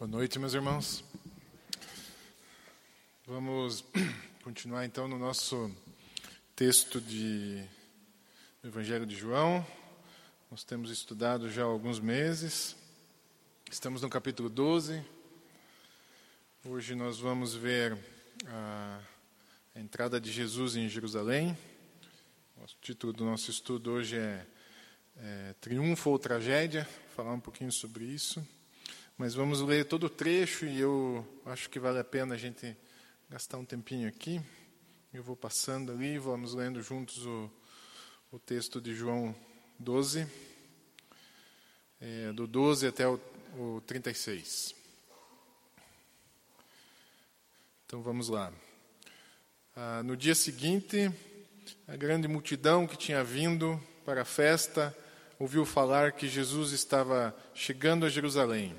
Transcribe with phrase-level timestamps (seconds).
[0.00, 1.04] Boa noite, meus irmãos.
[3.26, 3.84] Vamos
[4.42, 5.70] continuar então no nosso
[6.56, 7.62] texto de
[8.62, 9.62] do Evangelho de João.
[10.50, 12.74] Nós temos estudado já há alguns meses.
[13.70, 15.04] Estamos no capítulo 12.
[16.64, 17.98] Hoje nós vamos ver
[18.46, 19.02] a,
[19.74, 21.54] a entrada de Jesus em Jerusalém.
[22.56, 24.46] O título do nosso estudo hoje é,
[25.18, 26.88] é Triunfo ou Tragédia.
[27.14, 28.42] Falar um pouquinho sobre isso.
[29.20, 32.74] Mas vamos ler todo o trecho e eu acho que vale a pena a gente
[33.28, 34.40] gastar um tempinho aqui.
[35.12, 37.50] Eu vou passando ali, vamos lendo juntos o,
[38.32, 39.36] o texto de João
[39.78, 40.26] 12,
[42.00, 43.20] é, do 12 até o,
[43.58, 44.74] o 36.
[47.84, 48.50] Então vamos lá.
[49.76, 51.12] Ah, no dia seguinte,
[51.86, 54.96] a grande multidão que tinha vindo para a festa
[55.38, 58.74] ouviu falar que Jesus estava chegando a Jerusalém.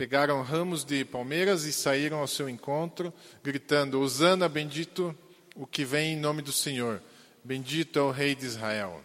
[0.00, 3.12] Pegaram ramos de palmeiras e saíram ao seu encontro,
[3.44, 5.14] gritando: Hosana, bendito
[5.54, 7.02] o que vem em nome do Senhor,
[7.44, 9.04] bendito é o Rei de Israel.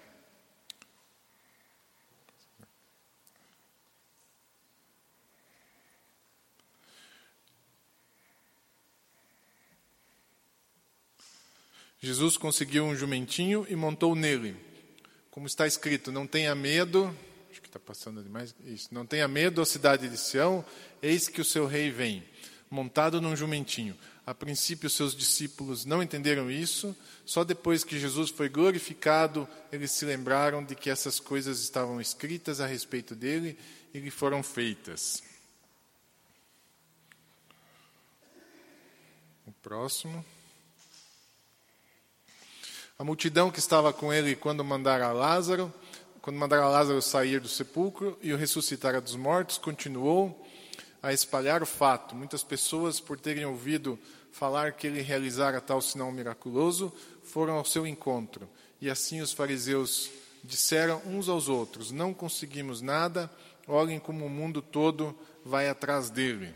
[11.99, 14.55] Jesus conseguiu um jumentinho e montou nele.
[15.29, 17.13] Como está escrito, não tenha medo,
[17.61, 18.55] está passando demais.
[18.65, 18.89] Isso.
[18.91, 20.65] Não tenha medo, ó cidade de Sião,
[21.01, 22.23] eis que o seu rei vem,
[22.69, 23.97] montado num jumentinho.
[24.25, 26.95] A princípio, seus discípulos não entenderam isso.
[27.25, 32.59] Só depois que Jesus foi glorificado, eles se lembraram de que essas coisas estavam escritas
[32.59, 33.57] a respeito dele
[33.93, 35.21] e lhe foram feitas.
[39.45, 40.25] O próximo.
[42.97, 45.71] A multidão que estava com ele quando mandara Lázaro
[46.25, 50.43] quando mandara Lázaro sair do sepulcro e o ressuscitar dos mortos, continuou
[50.99, 52.15] a espalhar o fato.
[52.15, 53.99] Muitas pessoas, por terem ouvido
[54.31, 56.91] falar que ele realizara tal sinal miraculoso,
[57.23, 58.49] foram ao seu encontro.
[58.81, 60.09] E assim os fariseus
[60.43, 63.29] disseram uns aos outros: Não conseguimos nada,
[63.67, 65.15] olhem como o mundo todo
[65.45, 66.51] vai atrás dele.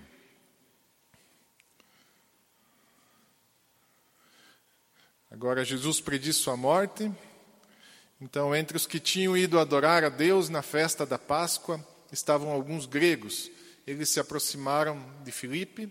[5.30, 7.12] Agora Jesus prediz sua morte.
[8.22, 12.86] Então, entre os que tinham ido adorar a Deus na festa da Páscoa, estavam alguns
[12.86, 13.50] gregos.
[13.88, 15.90] Eles se aproximaram de Filipe,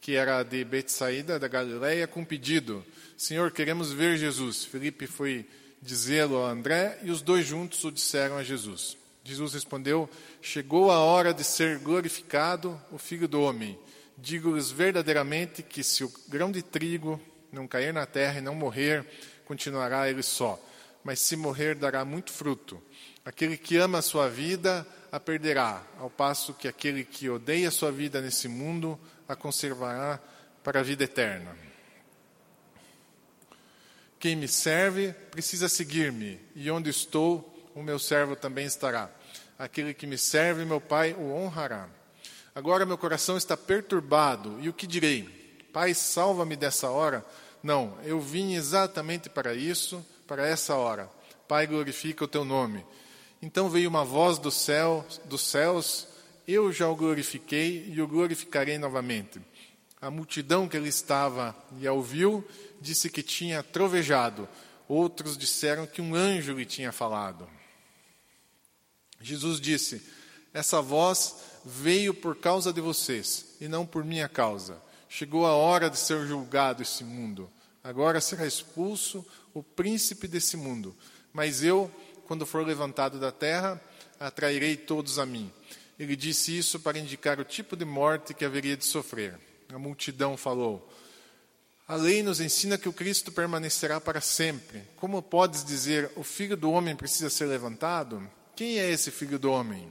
[0.00, 2.84] que era de Betsaída, da Galileia, com um pedido:
[3.16, 4.64] Senhor, queremos ver Jesus.
[4.64, 5.46] Filipe foi
[5.80, 8.96] dizê-lo a André e os dois juntos o disseram a Jesus.
[9.22, 10.10] Jesus respondeu:
[10.42, 13.78] Chegou a hora de ser glorificado o Filho do Homem.
[14.16, 17.20] Digo-lhes verdadeiramente que se o grão de trigo
[17.52, 19.06] não cair na terra e não morrer,
[19.44, 20.60] continuará ele só
[21.08, 22.82] mas se morrer dará muito fruto.
[23.24, 27.70] Aquele que ama a sua vida a perderá, ao passo que aquele que odeia a
[27.70, 30.20] sua vida nesse mundo a conservará
[30.62, 31.56] para a vida eterna.
[34.20, 39.10] Quem me serve precisa seguir-me, e onde estou, o meu servo também estará.
[39.58, 41.88] Aquele que me serve, meu Pai o honrará.
[42.54, 45.22] Agora meu coração está perturbado, e o que direi?
[45.72, 47.24] Pai, salva-me dessa hora.
[47.62, 51.10] Não, eu vim exatamente para isso para essa hora.
[51.48, 52.84] Pai, glorifica o teu nome.
[53.40, 56.06] Então veio uma voz do céu, dos céus,
[56.46, 59.40] eu já o glorifiquei e o glorificarei novamente.
[60.00, 62.46] A multidão que ele estava e a ouviu
[62.80, 64.46] disse que tinha trovejado.
[64.86, 67.48] Outros disseram que um anjo lhe tinha falado.
[69.20, 70.02] Jesus disse:
[70.52, 74.80] Essa voz veio por causa de vocês e não por minha causa.
[75.08, 77.50] Chegou a hora de ser julgado esse mundo.
[77.82, 79.24] Agora será expulso
[79.58, 80.94] o príncipe desse mundo.
[81.32, 81.90] Mas eu,
[82.26, 83.80] quando for levantado da terra,
[84.20, 85.52] atrairei todos a mim.
[85.98, 89.38] Ele disse isso para indicar o tipo de morte que haveria de sofrer.
[89.72, 90.88] A multidão falou:
[91.88, 94.82] A lei nos ensina que o Cristo permanecerá para sempre.
[94.96, 98.22] Como podes dizer, o filho do homem precisa ser levantado?
[98.54, 99.90] Quem é esse filho do homem?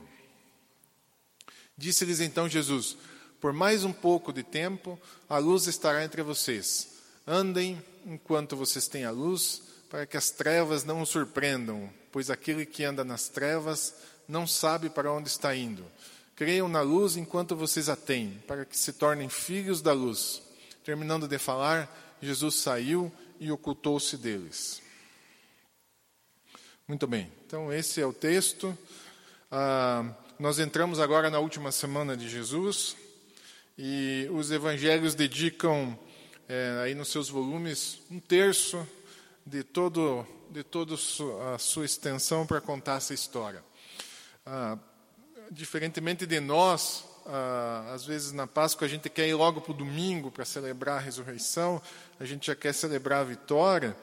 [1.78, 2.96] Disse-lhes então Jesus:
[3.42, 4.98] Por mais um pouco de tempo,
[5.30, 6.96] a luz estará entre vocês.
[7.26, 12.66] Andem enquanto vocês têm a luz, para que as trevas não o surpreendam, pois aquele
[12.66, 13.94] que anda nas trevas
[14.28, 15.86] não sabe para onde está indo.
[16.36, 20.42] Creiam na luz enquanto vocês a têm, para que se tornem filhos da luz.
[20.86, 24.82] Terminando de falar, Jesus saiu e ocultou-se deles.
[26.88, 28.78] Muito bem, então esse é o texto.
[29.52, 32.96] Ah, nós entramos agora na última semana de Jesus
[33.78, 35.98] e os evangelhos dedicam
[36.48, 38.88] é, aí nos seus volumes um terço
[39.46, 40.96] de todo de toda
[41.54, 43.62] a sua extensão para contar essa história.
[44.46, 44.78] Ah,
[45.52, 49.76] diferentemente de nós, ah, às vezes na Páscoa a gente quer ir logo para o
[49.76, 51.82] domingo para celebrar a ressurreição,
[52.18, 53.96] a gente já quer celebrar a vitória.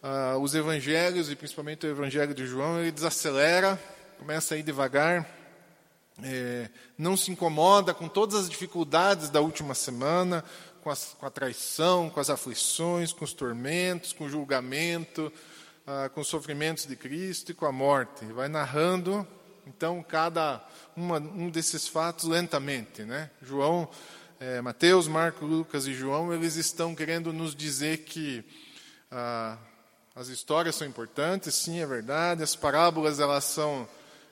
[0.00, 3.78] Ah, os evangelhos, e principalmente o evangelho de João, ele desacelera,
[4.16, 5.28] começa a ir devagar,
[6.22, 10.44] é, não se incomoda com todas as dificuldades da última semana,
[10.82, 15.32] com, as, com a traição, com as aflições, com os tormentos, com o julgamento,
[15.86, 18.24] ah, com os sofrimentos de Cristo e com a morte.
[18.26, 19.26] Vai narrando,
[19.66, 20.64] então, cada
[20.96, 23.02] uma, um desses fatos lentamente.
[23.02, 23.30] Né?
[23.42, 23.88] João,
[24.38, 28.44] é, Mateus, Marcos, Lucas e João, eles estão querendo nos dizer que
[29.10, 29.56] ah,
[30.14, 32.42] as histórias são importantes, sim, é verdade.
[32.42, 33.88] As parábolas elas são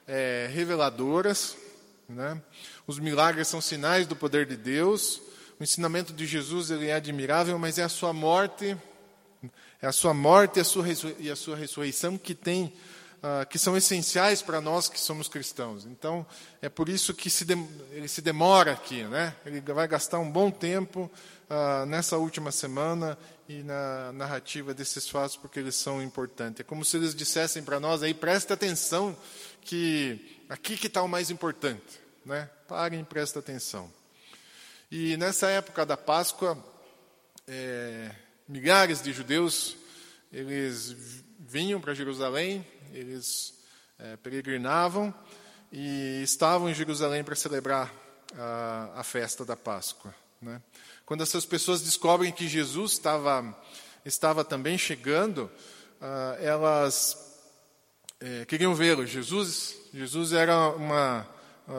[0.06, 1.56] é, reveladoras,
[2.09, 2.41] né?
[2.87, 5.21] Os milagres são sinais do poder de Deus.
[5.59, 8.77] O ensinamento de Jesus ele é admirável, mas é a sua morte,
[9.83, 10.87] é a sua morte e a sua,
[11.19, 12.73] e a sua ressurreição que tem
[13.19, 15.85] uh, que são essenciais para nós que somos cristãos.
[15.85, 16.25] Então
[16.63, 17.45] é por isso que se
[17.91, 19.35] ele se demora aqui, né?
[19.45, 21.11] Ele vai gastar um bom tempo
[21.51, 23.19] uh, nessa última semana
[23.49, 26.61] e na narrativa desses fatos porque eles são importantes.
[26.61, 29.17] É como se eles dissessem para nós aí presta atenção
[29.61, 32.01] que aqui que está o mais importante.
[32.25, 32.49] Né?
[32.69, 33.98] Parem e atenção.
[34.90, 36.56] E nessa época da Páscoa,
[37.46, 38.11] é,
[38.49, 39.76] milhares de judeus
[40.32, 43.55] eles vinham para Jerusalém, eles
[43.99, 45.14] é, peregrinavam
[45.70, 47.93] e estavam em Jerusalém para celebrar
[48.35, 50.14] a, a festa da Páscoa.
[50.40, 50.62] Né?
[51.05, 53.55] Quando essas pessoas descobrem que Jesus estava,
[54.05, 55.50] estava também chegando,
[56.00, 57.17] ah, elas
[58.20, 59.06] é, queriam vê-lo.
[59.06, 61.26] Jesus, Jesus era uma,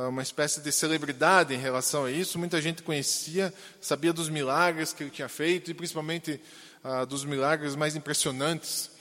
[0.07, 2.37] uma espécie de celebridade em relação a isso.
[2.37, 3.51] Muita gente conhecia,
[3.81, 6.39] sabia dos milagres que ele tinha feito e principalmente
[6.83, 8.91] ah, dos milagres mais impressionantes.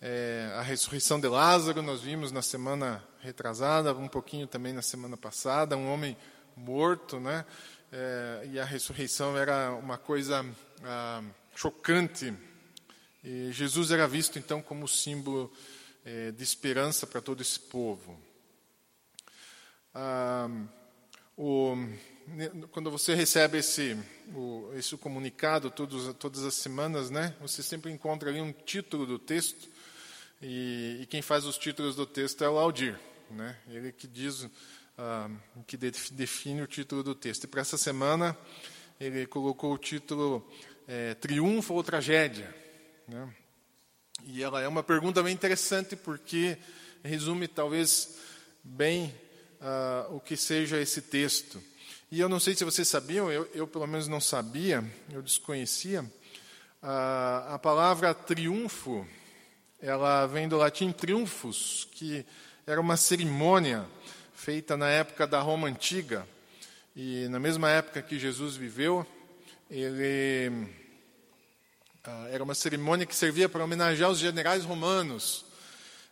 [0.00, 5.16] É, a ressurreição de Lázaro, nós vimos na semana retrasada, um pouquinho também na semana
[5.16, 6.16] passada, um homem
[6.56, 7.44] morto, né?
[7.92, 10.44] É, e a ressurreição era uma coisa
[10.82, 11.22] ah,
[11.54, 12.34] chocante.
[13.22, 15.52] E Jesus era visto então como símbolo
[16.04, 18.20] é, de esperança para todo esse povo.
[19.94, 20.48] Ah,
[21.36, 21.76] o,
[22.70, 23.96] quando você recebe esse,
[24.34, 29.18] o, esse comunicado todos, todas as semanas, né, você sempre encontra ali um título do
[29.18, 29.68] texto,
[30.40, 32.98] e, e quem faz os títulos do texto é o Aldir.
[33.30, 34.48] Né, ele que diz,
[34.96, 35.30] ah,
[35.66, 37.44] que define o título do texto.
[37.44, 38.36] E para essa semana,
[39.00, 40.46] ele colocou o título
[40.86, 42.54] é, Triunfo ou Tragédia.
[43.08, 43.34] Né?
[44.24, 46.56] E ela é uma pergunta bem interessante porque
[47.02, 48.18] resume talvez
[48.62, 49.12] bem
[49.62, 51.62] uh, o que seja esse texto.
[52.10, 56.02] E eu não sei se vocês sabiam, eu, eu pelo menos não sabia, eu desconhecia.
[56.82, 59.06] Uh, a palavra triunfo,
[59.80, 62.26] ela vem do latim triunfus, que
[62.66, 63.86] era uma cerimônia
[64.34, 66.26] feita na época da Roma antiga.
[66.94, 69.06] E na mesma época que Jesus viveu,
[69.70, 70.68] ele
[72.04, 75.46] ah, era uma cerimônia que servia para homenagear os generais romanos.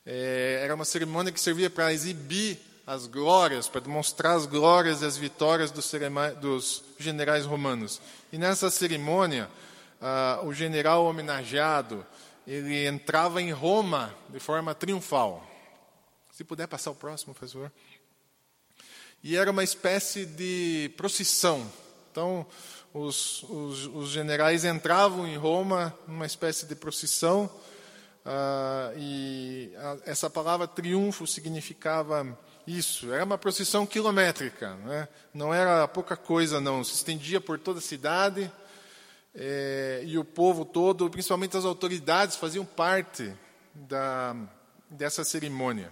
[0.06, 2.58] É, era uma cerimônia que servia para exibir
[2.90, 5.92] as glórias, para demonstrar as glórias e as vitórias dos,
[6.40, 8.00] dos generais romanos.
[8.32, 9.48] E nessa cerimônia,
[10.00, 12.04] ah, o general homenageado,
[12.44, 15.48] ele entrava em Roma de forma triunfal.
[16.32, 17.70] Se puder passar o próximo, por favor.
[19.22, 21.70] E era uma espécie de procissão.
[22.10, 22.44] Então,
[22.92, 27.48] os, os, os generais entravam em Roma numa espécie de procissão,
[28.26, 32.36] uh, e a, essa palavra triunfo significava
[32.78, 33.12] isso.
[33.12, 35.08] Era uma procissão quilométrica, né?
[35.32, 36.84] não era pouca coisa, não.
[36.84, 38.50] Se estendia por toda a cidade,
[39.34, 43.32] é, e o povo todo, principalmente as autoridades, faziam parte
[43.74, 44.36] da,
[44.88, 45.90] dessa cerimônia.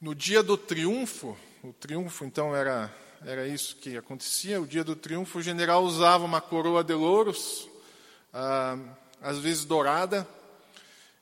[0.00, 2.92] No dia do triunfo, o triunfo então era
[3.24, 4.60] era isso que acontecia.
[4.60, 7.68] O dia do triunfo, o general usava uma coroa de louros,
[8.32, 8.78] ah,
[9.20, 10.26] às vezes dourada.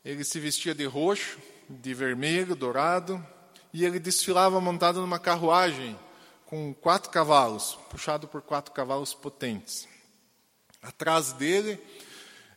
[0.05, 3.25] Ele se vestia de roxo, de vermelho, dourado,
[3.75, 5.99] e ele desfilava montado numa carruagem
[6.47, 9.89] com quatro cavalos, puxado por quatro cavalos potentes.
[10.81, 11.83] Atrás dele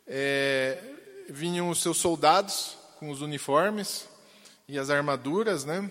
[0.06, 0.80] é,
[1.28, 4.08] vinham os seus soldados com os uniformes
[4.68, 5.90] e as armaduras, né?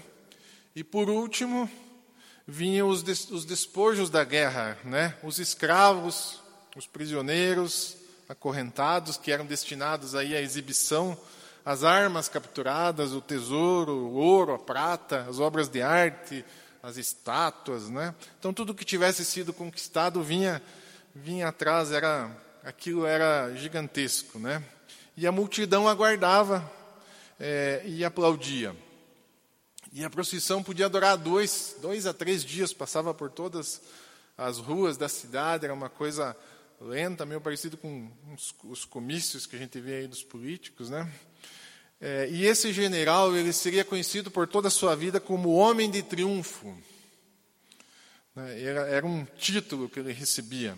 [0.76, 1.68] E por último,
[2.46, 5.16] vinham os, des, os despojos da guerra, né?
[5.24, 6.40] os escravos,
[6.76, 7.96] os prisioneiros
[8.28, 11.18] acorrentados que eram destinados aí à exibição,
[11.66, 16.44] as armas capturadas, o tesouro, o ouro, a prata, as obras de arte,
[16.80, 18.14] as estátuas, né?
[18.38, 20.62] Então tudo que tivesse sido conquistado vinha
[21.12, 22.30] vinha atrás, era
[22.62, 24.62] aquilo era gigantesco, né?
[25.16, 26.70] E a multidão aguardava
[27.40, 28.76] é, e aplaudia.
[29.92, 33.82] E a procissão podia durar dois, dois a três dias, passava por todas
[34.38, 36.36] as ruas da cidade, era uma coisa
[36.80, 41.10] lenta, meio parecido com os, os comícios que a gente vê aí dos políticos, né?
[42.00, 46.02] É, e esse general ele seria conhecido por toda a sua vida como homem de
[46.02, 46.76] triunfo.
[48.34, 48.62] Né?
[48.62, 50.76] Era, era um título que ele recebia.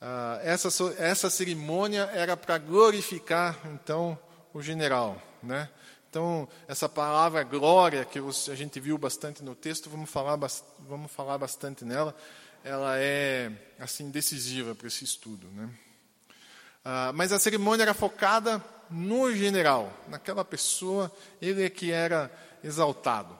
[0.00, 4.18] Ah, essa, essa cerimônia era para glorificar então
[4.52, 5.68] o general, né?
[6.10, 10.38] Então, essa palavra glória, que a gente viu bastante no texto, vamos falar,
[10.78, 12.16] vamos falar bastante nela,
[12.68, 15.46] ela é assim decisiva para esse estudo.
[15.48, 15.70] Né?
[16.84, 21.10] Ah, mas a cerimônia era focada no general, naquela pessoa,
[21.40, 22.30] ele é que era
[22.62, 23.38] exaltado.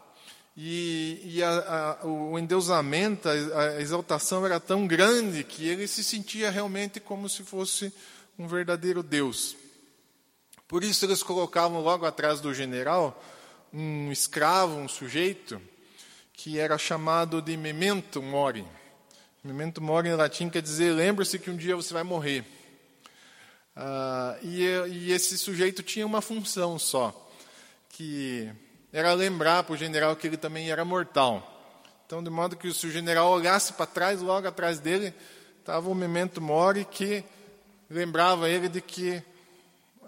[0.56, 6.02] E, e a, a, o endeusamento, a, a exaltação era tão grande que ele se
[6.02, 7.92] sentia realmente como se fosse
[8.38, 9.56] um verdadeiro Deus.
[10.66, 13.22] Por isso eles colocavam logo atrás do general
[13.72, 15.60] um escravo, um sujeito,
[16.32, 18.64] que era chamado de memento mori.
[19.48, 22.44] Memento mori em latim quer dizer lembre-se que um dia você vai morrer.
[23.74, 27.30] Ah, e, e esse sujeito tinha uma função só,
[27.88, 28.46] que
[28.92, 31.80] era lembrar para o general que ele também era mortal.
[32.04, 35.14] Então, de modo que se o general olhasse para trás, logo atrás dele
[35.60, 37.24] estava o memento mori que
[37.88, 39.22] lembrava ele de que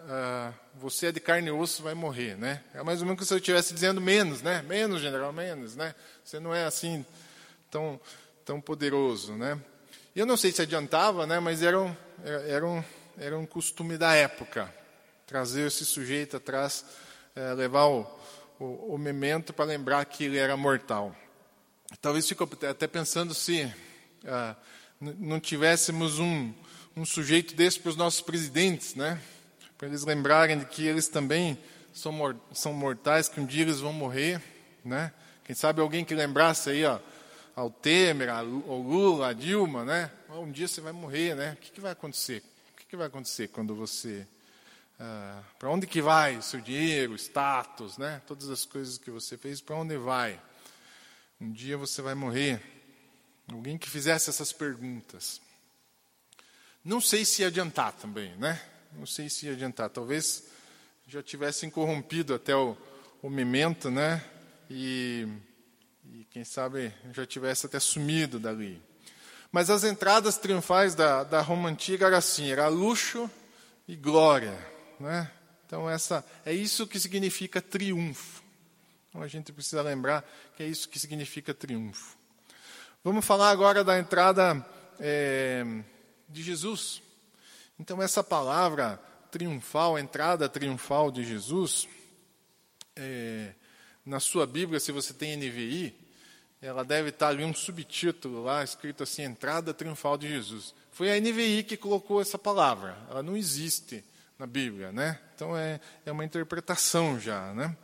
[0.07, 2.63] ah, você é de carne e osso, vai morrer, né?
[2.75, 4.61] É mais ou menos como se eu estivesse dizendo menos, né?
[4.69, 5.95] Menos, general, menos, né?
[6.23, 7.07] Você não é assim
[7.71, 7.99] tão,
[8.45, 9.61] tão poderoso, né?
[10.15, 11.41] Eu não sei se adiantava, né?
[11.41, 11.95] Mas era um,
[12.25, 12.83] era um,
[13.19, 14.73] era um costume da época,
[15.27, 16.85] trazer esse sujeito atrás,
[17.35, 18.07] é, levar o,
[18.59, 21.15] o, o memento para lembrar que ele era mortal.
[22.01, 23.73] Talvez fique até pensando se
[24.25, 24.55] ah,
[25.01, 26.53] não tivéssemos um,
[26.97, 29.21] um sujeito desse para os nossos presidentes, né?
[29.81, 31.59] para eles lembrarem de que eles também
[31.91, 34.39] são, são mortais, que um dia eles vão morrer,
[34.85, 35.11] né?
[35.43, 36.99] Quem sabe alguém que lembrasse aí, ó,
[37.61, 40.11] ao Temer, ao Lula, a Dilma, né?
[40.31, 41.53] Um dia você vai morrer, né?
[41.53, 42.43] O que, que vai acontecer?
[42.73, 44.27] O que, que vai acontecer quando você...
[44.99, 48.23] Ah, para onde que vai seu dinheiro, status, né?
[48.27, 50.41] Todas as coisas que você fez, para onde vai?
[51.39, 52.63] Um dia você vai morrer.
[53.53, 55.41] Alguém que fizesse essas perguntas.
[56.83, 58.59] Não sei se adiantar também, né?
[58.93, 59.91] não sei se ia adiantar.
[59.91, 60.45] Talvez
[61.07, 62.77] já tivessem corrompido até o,
[63.23, 64.25] o memento, né?
[64.71, 65.29] E,
[66.13, 68.83] e, quem sabe já tivesse até sumido dali.
[69.53, 73.31] Mas as entradas triunfais da, da Roma antiga era assim: era luxo
[73.87, 74.57] e glória,
[74.99, 75.31] né?
[75.67, 78.43] Então essa é isso que significa triunfo.
[79.09, 80.25] Então a gente precisa lembrar
[80.57, 82.17] que é isso que significa triunfo.
[83.03, 84.65] Vamos falar agora da entrada
[84.99, 85.65] é,
[86.29, 87.03] de Jesus.
[87.79, 89.01] Então, essa palavra
[89.31, 91.89] triunfal, entrada triunfal de Jesus,
[92.95, 93.55] é,
[94.05, 95.95] na sua Bíblia, se você tem NVI,
[96.61, 100.75] ela deve estar ali um subtítulo lá, escrito assim, entrada triunfal de Jesus.
[100.93, 104.05] Foi a NVI que colocou essa palavra, ela não existe
[104.39, 105.19] na Bíblia, né?
[105.35, 107.77] Então é, é uma interpretação já, né?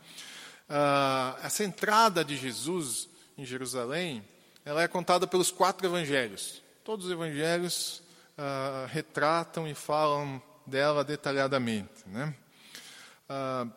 [0.69, 3.09] Ah, essa entrada de Jesus
[3.39, 4.25] em Jerusalém,
[4.65, 6.63] ela é contada pelos quatro evangelhos.
[6.83, 8.03] Todos os evangelhos
[8.37, 12.07] uh, retratam e falam dela detalhadamente.
[12.07, 12.35] Né?
[13.29, 13.71] Uh,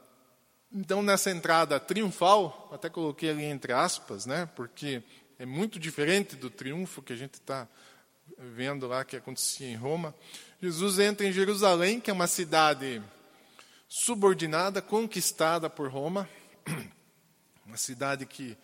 [0.71, 5.01] então, nessa entrada triunfal, até coloquei ali entre aspas, né, porque
[5.39, 7.67] é muito diferente do triunfo que a gente está
[8.37, 10.13] vendo lá que acontecia em Roma.
[10.61, 13.01] Jesus entra em Jerusalém, que é uma cidade
[13.87, 16.29] subordinada, conquistada por Roma,
[17.65, 18.55] uma cidade que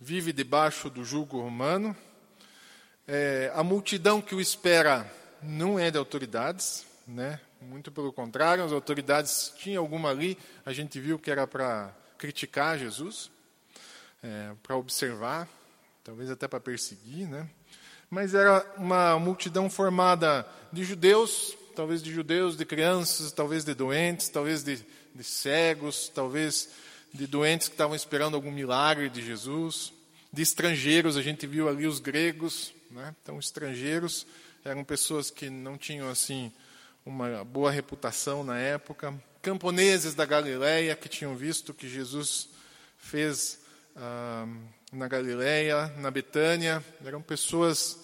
[0.00, 1.96] vive debaixo do jugo romano.
[3.06, 5.08] É, a multidão que o espera
[5.40, 7.38] não é de autoridades, né?
[7.62, 12.78] Muito pelo contrário, as autoridades tinham alguma ali, a gente viu que era para criticar
[12.78, 13.30] Jesus,
[14.22, 15.48] é, para observar,
[16.04, 17.48] talvez até para perseguir, né?
[18.10, 24.28] mas era uma multidão formada de judeus, talvez de judeus, de crianças, talvez de doentes,
[24.28, 26.68] talvez de, de cegos, talvez
[27.14, 29.92] de doentes que estavam esperando algum milagre de Jesus,
[30.32, 33.14] de estrangeiros, a gente viu ali os gregos, né?
[33.22, 34.26] então estrangeiros
[34.64, 36.52] eram pessoas que não tinham assim
[37.04, 42.48] uma boa reputação na época, camponeses da Galileia que tinham visto que Jesus
[42.96, 43.60] fez
[43.96, 44.46] ah,
[44.92, 47.98] na Galileia, na Betânia, eram pessoas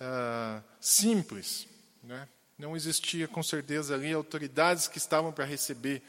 [0.00, 1.66] ah, simples,
[2.02, 2.28] né?
[2.56, 6.00] Não existia com certeza ali autoridades que estavam para receber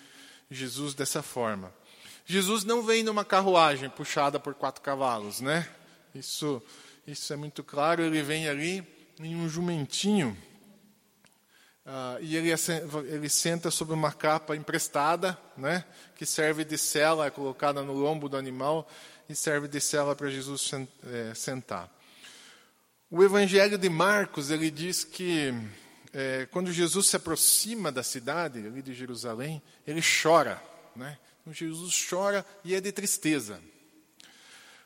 [0.49, 1.73] Jesus dessa forma.
[2.25, 5.67] Jesus não vem numa carruagem puxada por quatro cavalos, né?
[6.13, 6.61] Isso,
[7.07, 8.03] isso é muito claro.
[8.03, 8.87] Ele vem ali
[9.19, 10.37] em um jumentinho.
[11.85, 12.49] Uh, e ele,
[13.07, 18.27] ele senta sobre uma capa emprestada, né, que serve de cela, é colocada no lombo
[18.27, 18.89] do animal.
[19.29, 20.71] e serve de cela para Jesus
[21.03, 21.91] é, sentar.
[23.09, 25.53] O Evangelho de Marcos ele diz que
[26.13, 30.61] é, quando Jesus se aproxima da cidade ali de Jerusalém, ele chora,
[30.95, 31.17] né?
[31.41, 33.61] Então, Jesus chora e é de tristeza.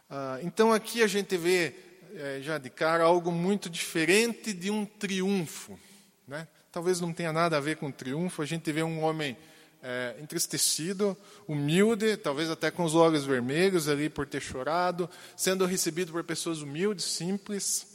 [0.10, 1.76] Ah, então aqui a gente vê
[2.16, 5.80] é, já de cara algo muito diferente de um triunfo,
[6.28, 6.48] né?
[6.72, 8.42] Talvez não tenha nada a ver com triunfo.
[8.42, 9.36] A gente vê um homem
[9.82, 16.12] é, entristecido, humilde, talvez até com os olhos vermelhos ali por ter chorado, sendo recebido
[16.12, 17.88] por pessoas humildes, simples,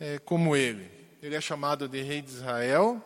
[0.00, 0.90] é, como ele.
[1.22, 3.02] Ele é chamado de rei de Israel,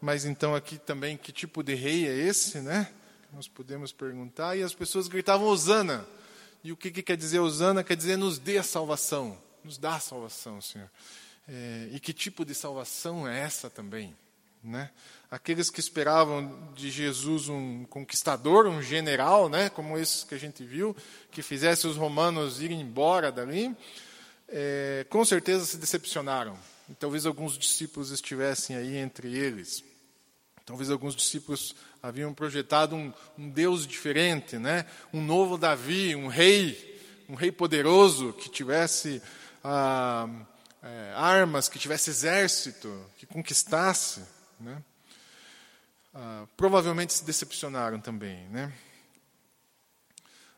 [0.00, 2.90] mas então aqui também que tipo de rei é esse, né?
[3.32, 4.56] Nós podemos perguntar.
[4.56, 6.06] E as pessoas gritavam Osana.
[6.62, 7.82] E o que, que quer dizer Osana?
[7.82, 10.90] Quer dizer nos dê a salvação, nos dá a salvação, Senhor.
[11.48, 14.14] É, e que tipo de salvação é essa também?
[14.64, 14.90] Né?
[15.30, 19.68] Aqueles que esperavam de Jesus um conquistador, um general, né?
[19.68, 20.96] como esse que a gente viu,
[21.30, 23.76] que fizesse os romanos irem embora dali,
[24.48, 26.56] é, com certeza se decepcionaram.
[26.98, 29.84] Talvez alguns discípulos estivessem aí entre eles.
[30.64, 34.86] Talvez alguns discípulos haviam projetado um, um Deus diferente, né?
[35.12, 39.20] um novo Davi, um rei, um rei poderoso que tivesse
[39.62, 40.26] ah,
[40.82, 44.22] é, armas, que tivesse exército, que conquistasse.
[44.60, 44.82] Né?
[46.14, 48.48] Ah, provavelmente se decepcionaram também.
[48.48, 48.72] Né?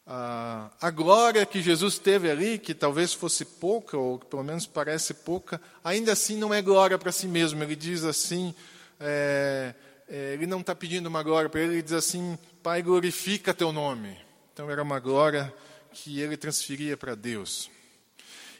[0.06, 5.14] Ah, a glória que Jesus teve ali, que talvez fosse pouca, ou pelo menos parece
[5.14, 7.62] pouca, ainda assim não é glória para si mesmo.
[7.62, 8.54] Ele diz assim:
[9.00, 9.74] é,
[10.08, 13.72] é, ele não está pedindo uma glória para ele, ele diz assim: Pai, glorifica teu
[13.72, 14.16] nome.
[14.52, 15.52] Então era uma glória
[15.92, 17.70] que ele transferia para Deus.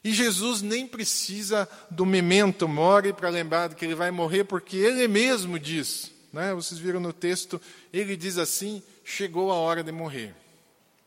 [0.06, 5.08] E Jesus nem precisa do memento mori para lembrar que ele vai morrer, porque ele
[5.08, 6.54] mesmo diz, né?
[6.54, 7.60] vocês viram no texto,
[7.92, 10.32] ele diz assim: chegou a hora de morrer.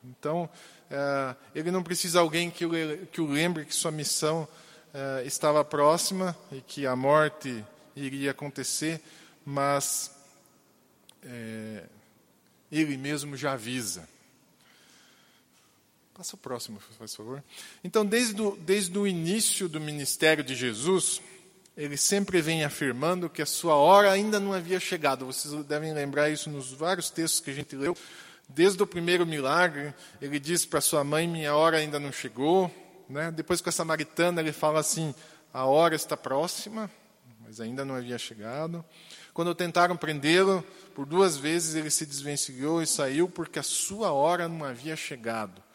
[0.04, 0.50] Então,
[0.92, 2.72] é, ele não precisa de alguém que o,
[3.08, 4.46] que o lembre que sua missão
[4.94, 7.64] é, estava próxima e que a morte
[7.96, 9.00] iria acontecer,
[9.46, 10.12] mas
[11.24, 11.84] é,
[12.70, 14.06] ele mesmo já avisa.
[16.20, 17.42] Passa o próximo, por favor.
[17.82, 21.22] Então, desde o, desde o início do ministério de Jesus,
[21.78, 25.26] ele sempre vem afirmando que a sua hora ainda não havia chegado.
[25.26, 27.96] Vocês devem lembrar isso nos vários textos que a gente leu.
[28.50, 32.70] Desde o primeiro milagre, ele diz para sua mãe: Minha hora ainda não chegou.
[33.08, 33.32] Né?
[33.32, 35.16] Depois, com a samaritana, ele fala assim:
[35.54, 36.92] A hora está próxima,
[37.40, 38.84] mas ainda não havia chegado.
[39.34, 44.50] Quando tentaram prendê-lo, por duas vezes ele se desvencilhou e saiu porque a sua hora
[44.50, 45.69] não havia chegado.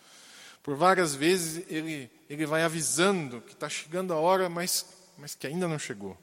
[0.65, 4.87] Por várias vezes ele, ele vai avisando que está chegando a hora, mas,
[5.19, 6.17] mas que ainda não chegou.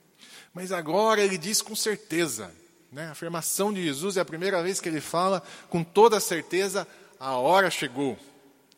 [0.52, 2.52] Mas agora ele diz com certeza.
[2.92, 3.06] Né?
[3.06, 6.88] A afirmação de Jesus é a primeira vez que ele fala com toda certeza:
[7.20, 8.18] a hora chegou,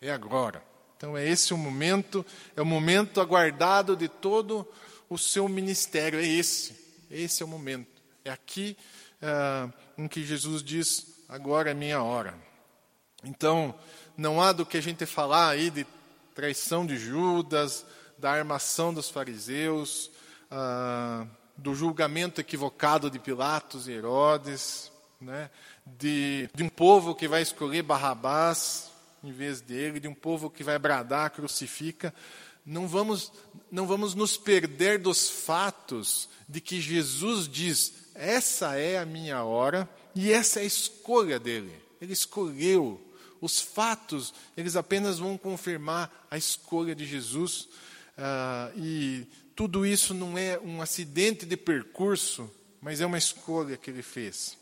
[0.02, 0.62] é agora.
[0.97, 2.26] Então é esse o momento,
[2.58, 4.67] é o momento aguardado de todo
[5.10, 6.76] o seu ministério, é esse,
[7.10, 8.02] esse é o momento.
[8.26, 8.78] É aqui
[9.21, 12.38] é, em que Jesus diz: agora é minha hora.
[13.23, 13.73] Então,
[14.17, 15.86] não há do que a gente falar aí de
[16.36, 17.86] traição de Judas,
[18.17, 20.10] da armação dos fariseus,
[20.49, 21.26] ah,
[21.58, 25.49] do julgamento equivocado de Pilatos e Herodes, né?
[25.86, 28.91] de, de um povo que vai escolher Barrabás
[29.23, 32.13] em vez dele, de um povo que vai bradar, crucifica.
[32.65, 33.32] Não vamos,
[33.71, 39.88] não vamos nos perder dos fatos de que Jesus diz: essa é a minha hora
[40.15, 41.73] e essa é a escolha dele.
[42.02, 43.02] Ele escolheu
[43.44, 47.68] os fatos, eles apenas vão confirmar a escolha de Jesus.
[48.18, 52.50] Ah, e tudo isso não é um acidente de percurso,
[52.82, 54.58] mas é uma escolha que ele fez.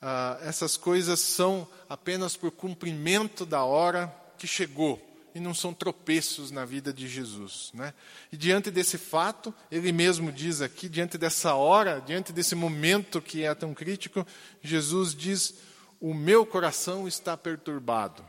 [0.00, 5.00] Ah, essas coisas são apenas por cumprimento da hora que chegou
[5.34, 7.70] e não são tropeços na vida de Jesus.
[7.72, 7.94] Né?
[8.30, 13.42] E diante desse fato, ele mesmo diz aqui, diante dessa hora, diante desse momento que
[13.42, 14.26] é tão crítico,
[14.62, 15.54] Jesus diz:
[16.02, 18.24] o meu coração está perturbado.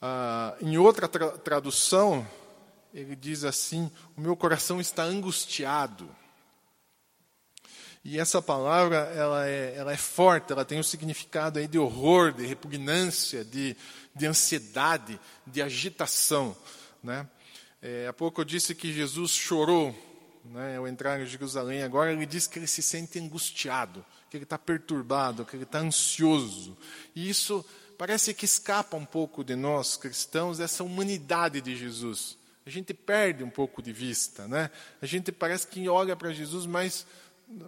[0.00, 2.26] Ah, em outra tra tradução,
[2.94, 6.08] ele diz assim: o meu coração está angustiado.
[8.02, 12.32] E essa palavra ela é, ela é forte, ela tem um significado aí de horror,
[12.32, 13.76] de repugnância, de,
[14.16, 16.56] de ansiedade, de agitação.
[17.02, 17.28] Né?
[17.82, 19.94] É, há pouco eu disse que Jesus chorou
[20.46, 24.44] né, ao entrar em Jerusalém, agora ele diz que ele se sente angustiado que ele
[24.44, 26.78] está perturbado, que ele está ansioso.
[27.16, 27.64] E isso
[27.98, 32.38] parece que escapa um pouco de nós cristãos, essa humanidade de Jesus.
[32.64, 34.70] A gente perde um pouco de vista, né?
[35.02, 37.04] A gente parece que olha para Jesus, mas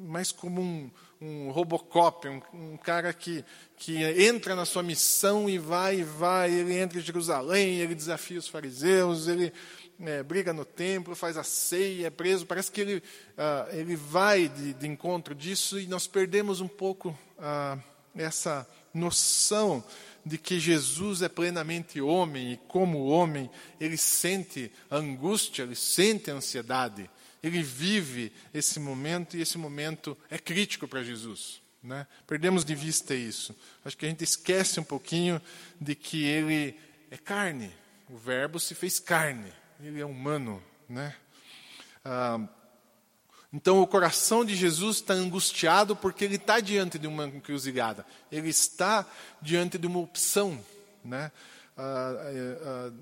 [0.00, 3.44] mais como um, um Robocop, um, um, cara que,
[3.76, 6.52] que entra na sua missão e vai e vai.
[6.52, 9.52] Ele entra em Jerusalém, ele desafia os fariseus, ele
[10.00, 12.46] é, briga no templo, faz a ceia, é preso.
[12.46, 13.02] Parece que ele,
[13.36, 17.78] ah, ele vai de, de, encontro disso e nós perdemos um pouco ah,
[18.14, 19.84] essa noção
[20.24, 23.50] de que Jesus é plenamente homem e, como homem,
[23.80, 27.10] ele sente angústia, ele sente ansiedade,
[27.42, 31.60] ele vive esse momento e esse momento é crítico para Jesus.
[31.82, 32.06] Né?
[32.26, 33.56] Perdemos de vista isso.
[33.84, 35.42] Acho que a gente esquece um pouquinho
[35.80, 36.76] de que ele
[37.10, 37.72] é carne,
[38.08, 39.52] o Verbo se fez carne,
[39.82, 40.62] ele é humano.
[40.88, 41.14] Né?
[42.04, 42.40] Ah,
[43.52, 48.48] então, o coração de Jesus está angustiado porque ele está diante de uma encruzilhada, ele
[48.48, 49.06] está
[49.40, 50.58] diante de uma opção.
[51.04, 51.30] Né?
[51.76, 52.14] Ah,
[52.62, 52.92] ah,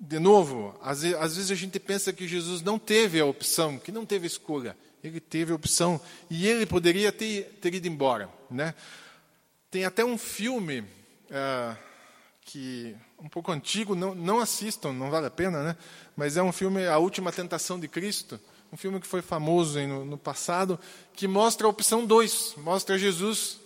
[0.00, 4.06] de novo, às vezes a gente pensa que Jesus não teve a opção, que não
[4.06, 4.76] teve escolha.
[5.02, 8.28] Ele teve a opção e ele poderia ter, ter ido embora.
[8.50, 8.74] Né?
[9.70, 10.84] Tem até um filme
[11.30, 11.76] ah,
[12.42, 15.76] que um pouco antigo, não, não assistam, não vale a pena, né?
[16.16, 18.40] mas é um filme A Última Tentação de Cristo
[18.72, 20.78] um filme que foi famoso no, no, passado,
[21.14, 23.58] que mostra a opção 2, mostra Jesus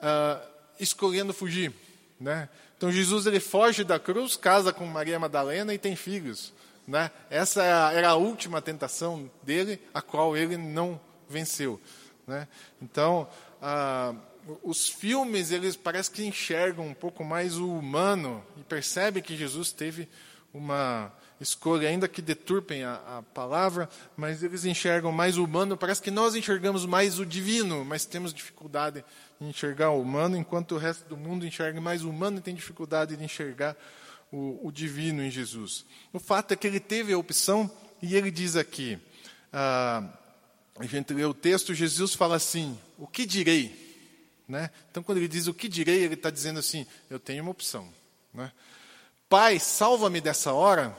[0.00, 0.46] uh,
[0.80, 1.72] escolhendo fugir.
[2.18, 2.48] Né?
[2.76, 6.52] Então Jesus ele foge da cruz, casa com Maria Madalena e tem filhos.
[6.86, 7.10] Né?
[7.28, 11.78] Essa era a última tentação dele, a qual ele não venceu.
[12.26, 12.48] Né?
[12.80, 13.28] Então,
[13.60, 14.16] uh,
[14.62, 19.72] os filmes eles parece que enxergam um pouco mais o humano e percebem que Jesus
[19.72, 20.08] teve
[20.52, 25.76] uma escolha, ainda que deturpem a, a, palavra, mas eles enxergam mais o humano.
[25.76, 29.04] Parece que nós enxergamos mais o divino, mas temos dificuldade
[29.40, 32.54] em enxergar o humano, enquanto o resto do mundo enxerga mais o humano e tem
[32.54, 33.76] dificuldade de enxergar
[34.32, 35.84] o, o divino em Jesus.
[36.12, 37.70] O fato é que ele teve a opção,
[38.02, 38.98] e ele diz aqui,
[39.52, 40.02] ah,
[40.78, 43.87] a gente lê o texto, Jesus fala assim: O que direi?
[44.48, 44.70] Né?
[44.90, 47.92] Então, quando ele diz o que direi, ele está dizendo assim: Eu tenho uma opção.
[48.32, 48.50] Né?
[49.28, 50.96] Pai, salva-me dessa hora.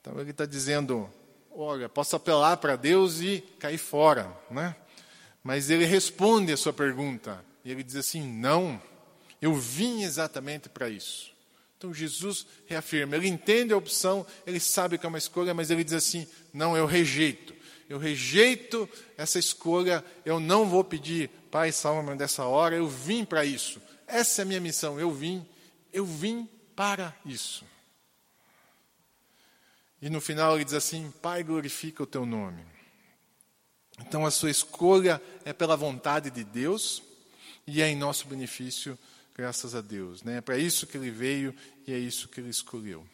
[0.00, 1.10] Então ele está dizendo:
[1.50, 4.76] olha, posso apelar para Deus e cair fora, né?
[5.42, 8.80] Mas ele responde a sua pergunta e ele diz assim: não,
[9.42, 11.32] eu vim exatamente para isso.
[11.76, 15.82] Então Jesus reafirma, ele entende a opção, ele sabe que é uma escolha, mas ele
[15.82, 17.55] diz assim: não, eu rejeito.
[17.88, 23.44] Eu rejeito essa escolha, eu não vou pedir, Pai, salva-me dessa hora, eu vim para
[23.44, 23.80] isso.
[24.06, 25.46] Essa é a minha missão, eu vim,
[25.92, 27.64] eu vim para isso.
[30.02, 32.64] E no final ele diz assim: Pai, glorifica o teu nome.
[34.00, 37.02] Então a sua escolha é pela vontade de Deus
[37.66, 38.98] e é em nosso benefício,
[39.34, 40.22] graças a Deus.
[40.22, 40.38] Né?
[40.38, 41.54] É para isso que ele veio
[41.86, 43.06] e é isso que ele escolheu.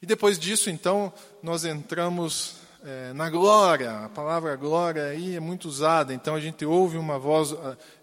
[0.00, 4.04] E depois disso, então, nós entramos é, na glória.
[4.04, 6.12] A palavra glória aí é muito usada.
[6.12, 7.54] Então a gente ouve uma voz,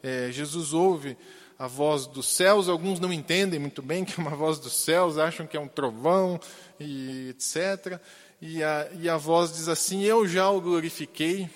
[0.02, 1.15] é, Jesus ouve
[1.58, 2.67] a voz dos céus.
[2.67, 5.67] Alguns não entendem muito bem que é uma voz dos céus, acham que é um
[5.67, 6.39] trovão
[6.80, 8.00] e etc.
[8.41, 11.48] E a, e a voz diz assim: Eu já o glorifiquei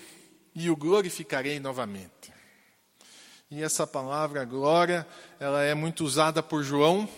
[0.54, 2.32] e o glorificarei novamente.
[3.50, 5.06] E essa palavra glória,
[5.40, 7.10] ela é muito usada por João.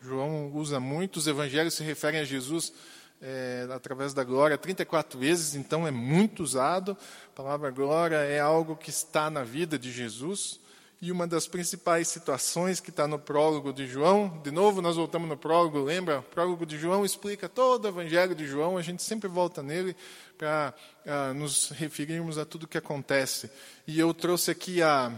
[0.00, 2.72] João usa muito, os evangelhos se referem a Jesus
[3.20, 6.96] é, através da glória 34 vezes, então é muito usado.
[7.32, 10.60] A palavra glória é algo que está na vida de Jesus.
[11.00, 15.28] E uma das principais situações que está no prólogo de João, de novo nós voltamos
[15.28, 16.18] no prólogo, lembra?
[16.18, 19.94] O prólogo de João explica todo o evangelho de João, a gente sempre volta nele
[20.36, 20.74] para
[21.06, 23.48] uh, nos referirmos a tudo o que acontece.
[23.86, 25.12] E eu trouxe aqui a,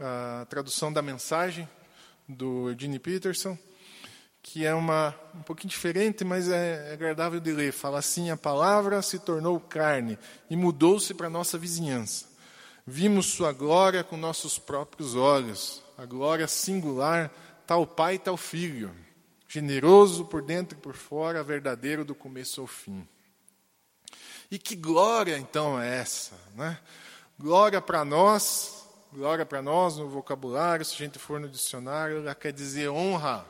[0.00, 1.68] a tradução da mensagem
[2.26, 3.58] do Eugene Peterson,
[4.48, 7.72] que é uma um pouquinho diferente, mas é, é agradável de ler.
[7.72, 10.16] Fala assim: a palavra se tornou carne
[10.48, 12.36] e mudou-se para nossa vizinhança
[12.86, 17.32] Vimos sua glória com nossos próprios olhos, a glória singular,
[17.66, 18.94] tal Pai, tal Filho,
[19.48, 23.04] generoso por dentro e por fora, verdadeiro do começo ao fim.
[24.48, 26.38] E que glória então é essa?
[26.54, 26.78] Né?
[27.36, 32.36] Glória para nós, glória para nós no vocabulário, se a gente for no dicionário, ela
[32.36, 33.44] quer dizer honra,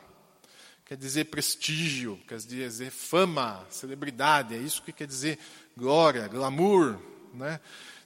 [0.86, 5.38] quer dizer prestígio, quer dizer fama, celebridade, é isso que quer dizer
[5.76, 6.98] glória, glamour.
[7.34, 7.60] Né?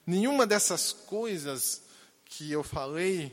[0.05, 1.83] Nenhuma dessas coisas
[2.25, 3.31] que eu falei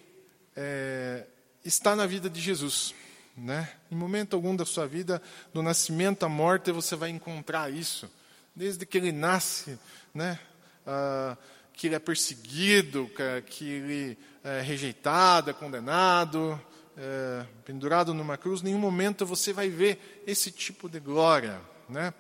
[0.55, 1.25] é,
[1.65, 2.95] está na vida de Jesus.
[3.35, 3.73] Né?
[3.91, 5.23] Em momento algum da sua vida,
[5.55, 8.11] do nascimento à morte, você vai encontrar isso.
[8.55, 9.79] Desde que ele nasce,
[10.13, 10.39] né?
[10.85, 11.37] Ah,
[11.73, 13.09] que ele é perseguido,
[13.47, 16.61] que ele é rejeitado, é condenado,
[16.99, 21.61] é, pendurado numa cruz, nenhum momento você vai ver esse tipo de glória.
[21.89, 22.13] Né?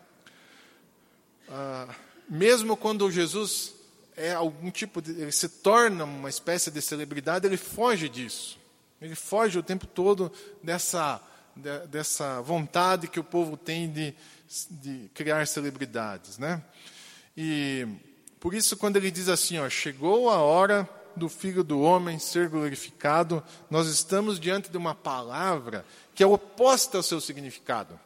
[1.49, 1.93] Ah,
[2.29, 3.75] mesmo quando Jesus
[4.17, 8.59] é algum tipo de, ele se torna uma espécie de celebridade, ele foge disso.
[9.01, 10.31] Ele foge o tempo todo
[10.63, 11.21] dessa,
[11.57, 14.15] de, dessa vontade que o povo tem de,
[14.71, 16.63] de criar celebridades, né?
[17.37, 17.87] E
[18.39, 22.49] por isso quando ele diz assim, ó, chegou a hora do Filho do Homem ser
[22.49, 27.99] glorificado, nós estamos diante de uma palavra que é oposta ao seu significado.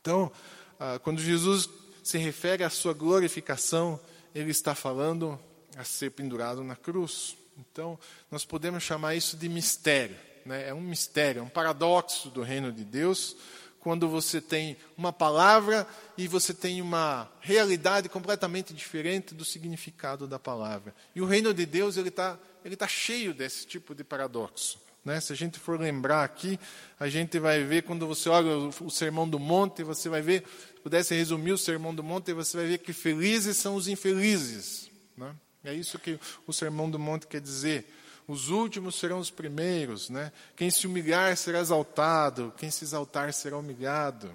[0.00, 0.30] Então,
[0.78, 1.68] ah, quando Jesus
[2.02, 3.98] se refere à sua glorificação,
[4.34, 5.40] ele está falando
[5.76, 7.36] a ser pendurado na cruz.
[7.58, 7.98] Então,
[8.30, 10.16] nós podemos chamar isso de mistério.
[10.44, 10.68] Né?
[10.68, 13.36] É um mistério, é um paradoxo do reino de Deus,
[13.84, 20.38] quando você tem uma palavra e você tem uma realidade completamente diferente do significado da
[20.38, 20.94] palavra.
[21.14, 24.80] E o reino de Deus ele está ele tá cheio desse tipo de paradoxo.
[25.04, 25.20] Né?
[25.20, 26.58] Se a gente for lembrar aqui,
[26.98, 30.44] a gente vai ver, quando você olha o, o Sermão do Monte, você vai ver,
[30.74, 34.90] se pudesse resumir o Sermão do Monte, você vai ver que felizes são os infelizes.
[35.14, 35.34] Né?
[35.62, 37.84] É isso que o Sermão do Monte quer dizer.
[38.26, 40.08] Os últimos serão os primeiros.
[40.08, 40.32] Né?
[40.56, 44.34] Quem se humilhar será exaltado, quem se exaltar será humilhado.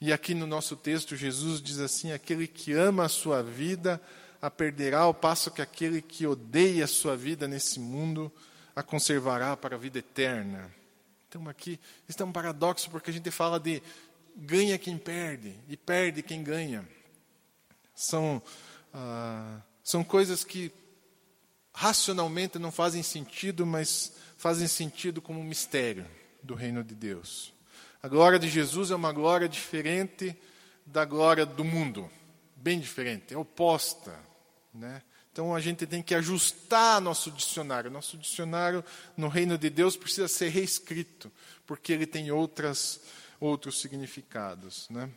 [0.00, 4.00] E aqui no nosso texto, Jesus diz assim: aquele que ama a sua vida
[4.42, 8.30] a perderá, ao passo que aquele que odeia a sua vida nesse mundo
[8.76, 10.70] a conservará para a vida eterna.
[11.28, 13.82] Então aqui está um paradoxo porque a gente fala de
[14.36, 16.86] ganha quem perde e perde quem ganha.
[17.94, 18.42] São,
[18.92, 20.70] ah, são coisas que
[21.74, 26.06] racionalmente não fazem sentido, mas fazem sentido como um mistério
[26.42, 27.52] do reino de Deus.
[28.00, 30.36] A glória de Jesus é uma glória diferente
[30.86, 32.08] da glória do mundo,
[32.56, 34.14] bem diferente, é oposta,
[34.72, 35.02] né?
[35.34, 37.90] Então a gente tem que ajustar nosso dicionário.
[37.90, 38.84] Nosso dicionário
[39.16, 41.30] no reino de Deus precisa ser reescrito,
[41.66, 43.00] porque ele tem outras,
[43.40, 44.88] outros significados.
[44.88, 45.10] Né?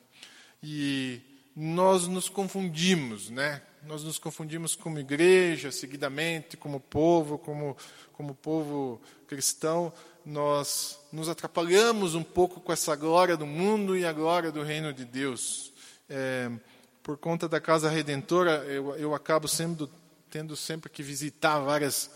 [0.64, 1.22] E
[1.60, 3.64] nós nos confundimos, né?
[3.82, 7.76] Nós nos confundimos como igreja, seguidamente, como povo, como,
[8.14, 9.92] como povo cristão.
[10.24, 14.94] Nós nos atrapalhamos um pouco com essa glória do mundo e a glória do reino
[14.94, 15.74] de Deus.
[16.08, 16.52] É,
[17.02, 19.90] por conta da Casa Redentora, eu, eu acabo sendo
[20.30, 22.12] tendo sempre que visitar várias,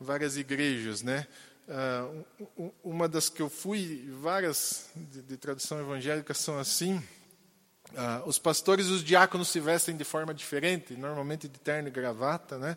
[0.00, 1.26] várias igrejas, né?
[1.68, 5.38] Uh, uma das que eu fui, várias de, de
[5.78, 7.02] evangélica são assim.
[7.92, 11.90] Uh, os pastores e os diáconos se vestem de forma diferente, normalmente de terno e
[11.90, 12.76] gravata, né?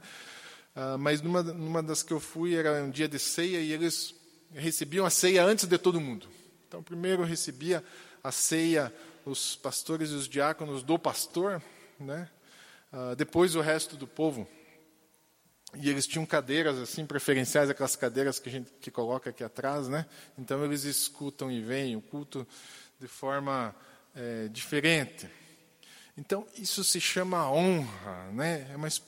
[0.76, 4.16] Uh, mas numa, numa das que eu fui era um dia de ceia e eles
[4.54, 6.28] recebiam a ceia antes de todo mundo.
[6.68, 7.84] Então, primeiro recebia
[8.24, 8.92] a ceia
[9.26, 11.62] os pastores e os diáconos do pastor,
[12.00, 12.30] né?
[13.18, 14.48] depois o resto do povo.
[15.76, 19.88] E eles tinham cadeiras assim preferenciais, aquelas cadeiras que a gente que coloca aqui atrás,
[19.88, 20.06] né?
[20.38, 22.46] Então eles escutam e veem o culto
[23.00, 23.76] de forma
[24.16, 25.30] é, diferente.
[26.18, 28.68] Então isso se chama honra, né?
[28.72, 29.02] É mas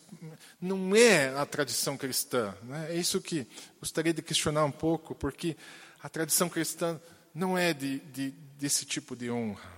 [0.60, 2.88] não é a tradição cristã, né?
[2.90, 3.48] É isso que
[3.80, 5.56] gostaria de questionar um pouco, porque
[6.02, 7.00] a tradição cristã
[7.34, 9.74] não é de, de desse tipo de honra.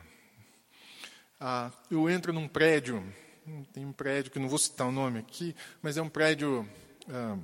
[1.40, 3.04] Ah, eu entro num prédio
[3.74, 6.68] tem um prédio que não vou citar o nome aqui, mas é um prédio
[7.10, 7.38] ah,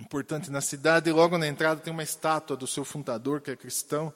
[0.00, 3.56] importante na cidade, e logo na entrada tem uma estátua do seu fundador, que é
[3.56, 4.12] cristão,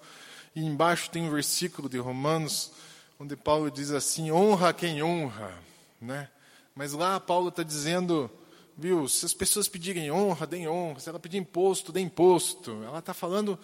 [0.55, 2.73] e embaixo tem um versículo de Romanos,
[3.19, 5.53] onde Paulo diz assim: honra quem honra.
[6.01, 6.29] Né?
[6.75, 8.31] Mas lá Paulo está dizendo,
[8.77, 12.83] viu, se as pessoas pedirem honra, deem honra, se ela pedir imposto, dê imposto.
[12.85, 13.59] Ela está falando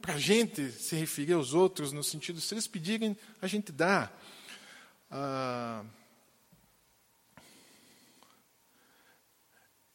[0.00, 4.10] para a gente se referir aos outros, no sentido, se eles pedirem, a gente dá.
[5.10, 5.84] Ah,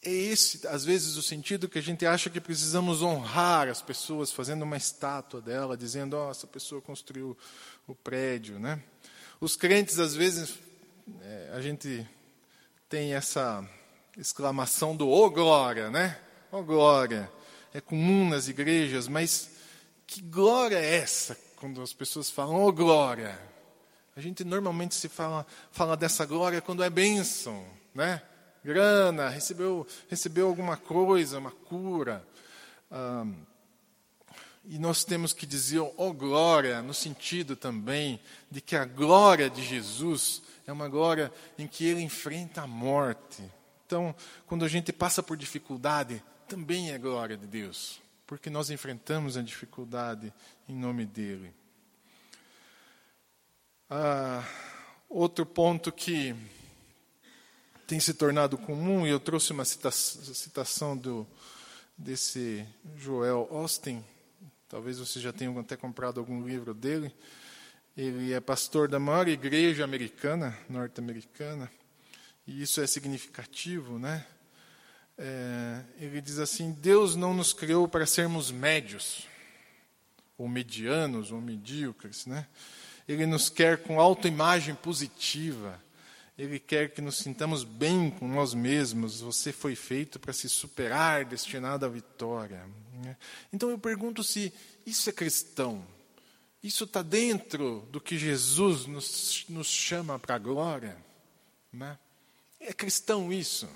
[0.06, 4.32] é esse, às vezes, o sentido que a gente acha que precisamos honrar as pessoas,
[4.32, 7.36] fazendo uma estátua dela, dizendo, oh, essa pessoa construiu
[7.88, 8.80] o prédio, né?
[9.41, 10.60] Os crentes, às vezes,
[11.22, 12.08] é, a gente
[12.88, 13.68] tem essa
[14.15, 16.20] exclamação do, oh, glória, né?
[16.52, 17.30] Oh, glória.
[17.74, 19.50] É comum nas igrejas, mas
[20.06, 23.39] que glória é essa quando as pessoas falam, oh, glória?
[24.15, 28.22] A gente normalmente se fala, fala dessa glória quando é bênção, né?
[28.65, 32.28] Grana, recebeu, recebeu alguma coisa, uma cura.
[34.65, 39.63] e nós temos que dizer, oh glória, no sentido também de que a glória de
[39.63, 43.43] Jesus é uma glória em que ele enfrenta a morte.
[43.86, 44.15] Então,
[44.47, 49.43] quando a gente passa por dificuldade, também é glória de Deus, porque nós enfrentamos a
[49.43, 50.34] dificuldade
[50.67, 51.54] em nome dele.
[53.88, 54.43] Ah,
[55.08, 56.36] outro ponto que
[57.88, 61.28] tem se tornado comum, e eu trouxe uma citação do,
[61.98, 62.65] desse
[62.98, 64.04] Joel Austin,
[64.67, 67.13] talvez vocês já tenham até comprado algum livro dele.
[67.95, 71.71] Ele é pastor da maior igreja americana, norte-americana,
[72.45, 74.26] e isso é significativo, né?
[75.17, 79.28] É, ele diz assim: Deus não nos criou para sermos médios,
[80.38, 82.48] ou medianos, ou medíocres, né?
[83.08, 85.82] Ele nos quer com autoimagem positiva.
[86.38, 89.21] Ele quer que nos sintamos bem com nós mesmos.
[89.21, 92.67] Você foi feito para se superar, destinado à vitória.
[92.93, 93.15] Né?
[93.54, 94.54] Então eu pergunto se
[94.86, 95.86] isso é cristão.
[96.62, 100.98] Isso está dentro do que Jesus nos, nos chama para a glória.
[101.71, 101.98] Né?
[102.60, 103.69] É cristão isso?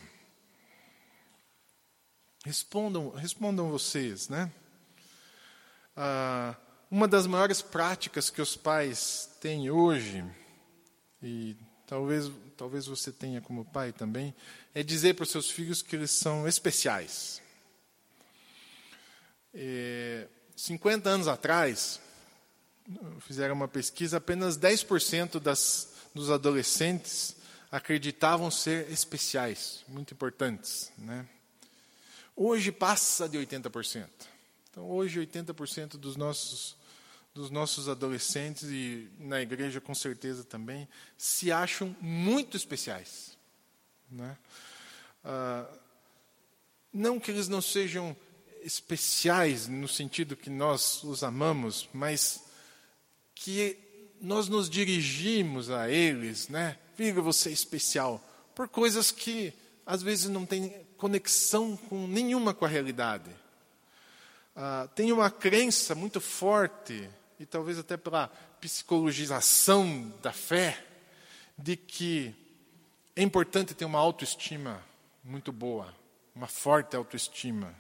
[2.43, 4.51] Respondam, respondam vocês, né?
[5.95, 6.55] Ah,
[6.89, 10.25] uma das maiores práticas que os pais têm hoje,
[11.21, 11.55] e
[11.89, 14.33] talvez, talvez você tenha como pai também,
[14.75, 17.41] é dizer para os seus filhos que eles são especiais.
[19.51, 21.99] É, 50 anos atrás,
[23.21, 27.35] fizeram uma pesquisa, apenas 10% das, dos adolescentes
[27.71, 30.91] acreditavam ser especiais, muito importantes.
[30.95, 31.27] Né?
[32.35, 34.07] Hoje passa de 80%.
[34.69, 36.75] Então, hoje, 80% dos nossos,
[37.33, 40.87] dos nossos adolescentes, e na igreja com certeza também,
[41.17, 43.37] se acham muito especiais.
[44.09, 44.37] Né?
[45.23, 45.67] Ah,
[46.91, 48.15] não que eles não sejam
[48.61, 52.43] especiais no sentido que nós os amamos, mas
[53.33, 53.77] que
[54.19, 56.77] nós nos dirigimos a eles, né?
[57.23, 58.21] Você é especial,
[58.53, 59.53] por coisas que
[59.85, 63.31] às vezes não têm conexão com nenhuma com a realidade.
[64.53, 68.27] Ah, tem uma crença muito forte, e talvez até pela
[68.59, 70.85] psicologização da fé,
[71.57, 72.35] de que
[73.15, 74.83] é importante ter uma autoestima
[75.23, 75.95] muito boa,
[76.35, 77.73] uma forte autoestima.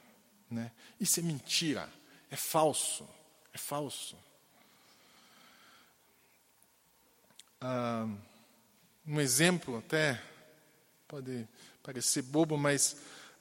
[0.49, 0.71] Né?
[0.99, 1.89] Isso é mentira,
[2.31, 3.07] é falso,
[3.53, 4.17] é falso.
[7.59, 8.07] Ah,
[9.05, 10.21] um exemplo até
[11.07, 11.45] pode
[11.83, 12.95] parecer bobo, mas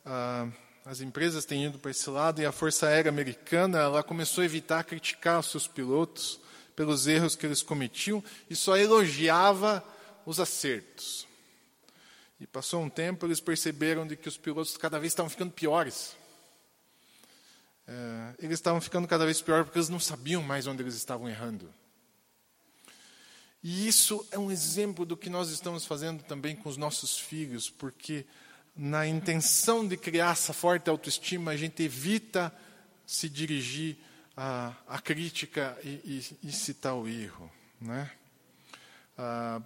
[0.05, 0.49] ah,
[0.89, 4.47] as empresas têm ido para esse lado e a Força Aérea Americana ela começou a
[4.47, 6.41] evitar criticar os seus pilotos
[6.75, 9.85] pelos erros que eles cometiam e só elogiava
[10.25, 11.29] os acertos.
[12.41, 16.17] E passou um tempo, eles perceberam de que os pilotos cada vez estavam ficando piores.
[17.87, 21.29] É, eles estavam ficando cada vez pior porque eles não sabiam mais onde eles estavam
[21.29, 21.71] errando.
[23.63, 27.69] E isso é um exemplo do que nós estamos fazendo também com os nossos filhos,
[27.69, 28.25] porque
[28.79, 32.55] na intenção de criar essa forte autoestima, a gente evita
[33.05, 33.97] se dirigir
[34.37, 35.89] à, à crítica e,
[36.43, 37.51] e, e, citar o erro.
[37.81, 38.11] Né?
[39.19, 39.61] Ah,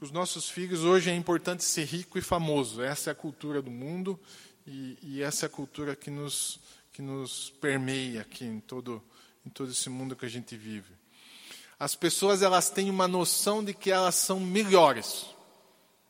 [0.00, 2.82] os nossos filhos, hoje é importante ser rico e famoso.
[2.82, 4.20] Essa é a cultura do mundo
[4.66, 6.60] e, e essa é a cultura que nos,
[6.92, 9.02] que nos permeia aqui em todo,
[9.46, 11.02] em todo esse mundo que a gente vive
[11.82, 15.26] as pessoas elas têm uma noção de que elas são melhores.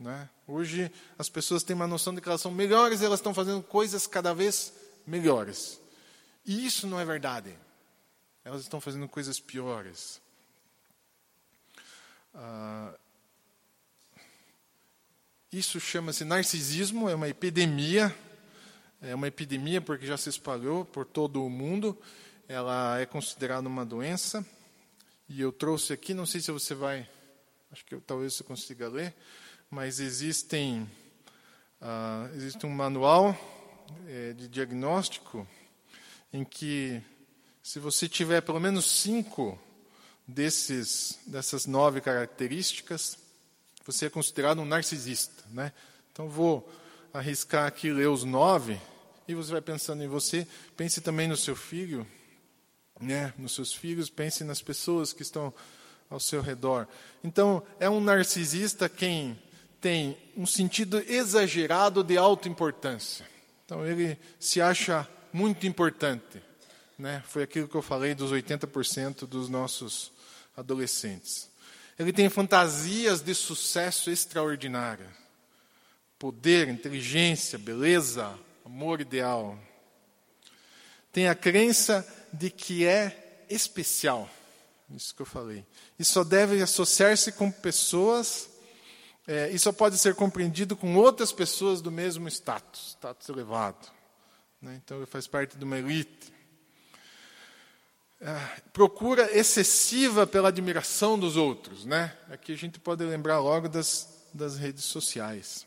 [0.02, 0.28] Né?
[0.48, 4.04] Hoje as pessoas têm uma noção de que elas são melhores elas estão fazendo coisas
[4.06, 4.72] cada vez
[5.06, 5.80] melhores.
[6.44, 7.56] E isso não é verdade.
[8.44, 10.20] Elas estão fazendo coisas piores.
[12.34, 12.92] Ah,
[15.52, 18.14] isso chama-se narcisismo, é uma epidemia.
[19.00, 21.96] É uma epidemia porque já se espalhou por todo o mundo.
[22.48, 24.44] Ela é considerada uma doença.
[25.28, 27.08] E eu trouxe aqui, não sei se você vai,
[27.70, 29.14] acho que eu, talvez você consiga ler,
[29.72, 30.82] mas existem,
[31.80, 33.34] uh, existe um manual
[34.06, 35.48] é, de diagnóstico
[36.30, 37.00] em que,
[37.62, 39.58] se você tiver pelo menos cinco
[40.28, 43.16] desses, dessas nove características,
[43.86, 45.42] você é considerado um narcisista.
[45.50, 45.72] Né?
[46.12, 46.70] Então, vou
[47.10, 48.78] arriscar aqui ler os nove,
[49.26, 52.06] e você vai pensando em você, pense também no seu filho,
[53.00, 55.52] né, nos seus filhos, pense nas pessoas que estão
[56.10, 56.86] ao seu redor.
[57.24, 59.34] Então, é um narcisista quem
[59.82, 63.26] tem um sentido exagerado de autoimportância.
[63.66, 66.40] Então, ele se acha muito importante.
[66.96, 67.20] Né?
[67.26, 70.12] Foi aquilo que eu falei dos 80% dos nossos
[70.56, 71.50] adolescentes.
[71.98, 75.10] Ele tem fantasias de sucesso extraordinária.
[76.16, 79.58] Poder, inteligência, beleza, amor ideal.
[81.12, 84.30] Tem a crença de que é especial.
[84.94, 85.64] Isso que eu falei.
[85.98, 88.48] E só deve associar-se com pessoas,
[89.26, 93.88] é, e só pode ser compreendido com outras pessoas do mesmo status, status elevado.
[94.60, 94.80] Né?
[94.84, 96.32] Então ele faz parte de uma elite.
[98.20, 98.34] É,
[98.72, 101.84] procura excessiva pela admiração dos outros.
[101.84, 102.16] Né?
[102.30, 105.66] Aqui a gente pode lembrar logo das, das redes sociais.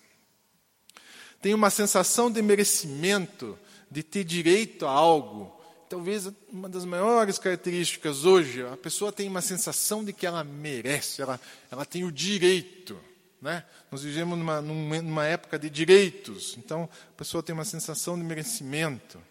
[1.42, 3.58] Tem uma sensação de merecimento,
[3.90, 5.56] de ter direito a algo,
[5.90, 11.22] talvez uma das maiores características hoje, a pessoa tem uma sensação de que ela merece,
[11.22, 11.40] ela,
[11.70, 13.00] ela tem o direito.
[13.46, 13.64] Né?
[13.92, 19.22] Nós vivemos numa, numa época de direitos, então a pessoa tem uma sensação de merecimento.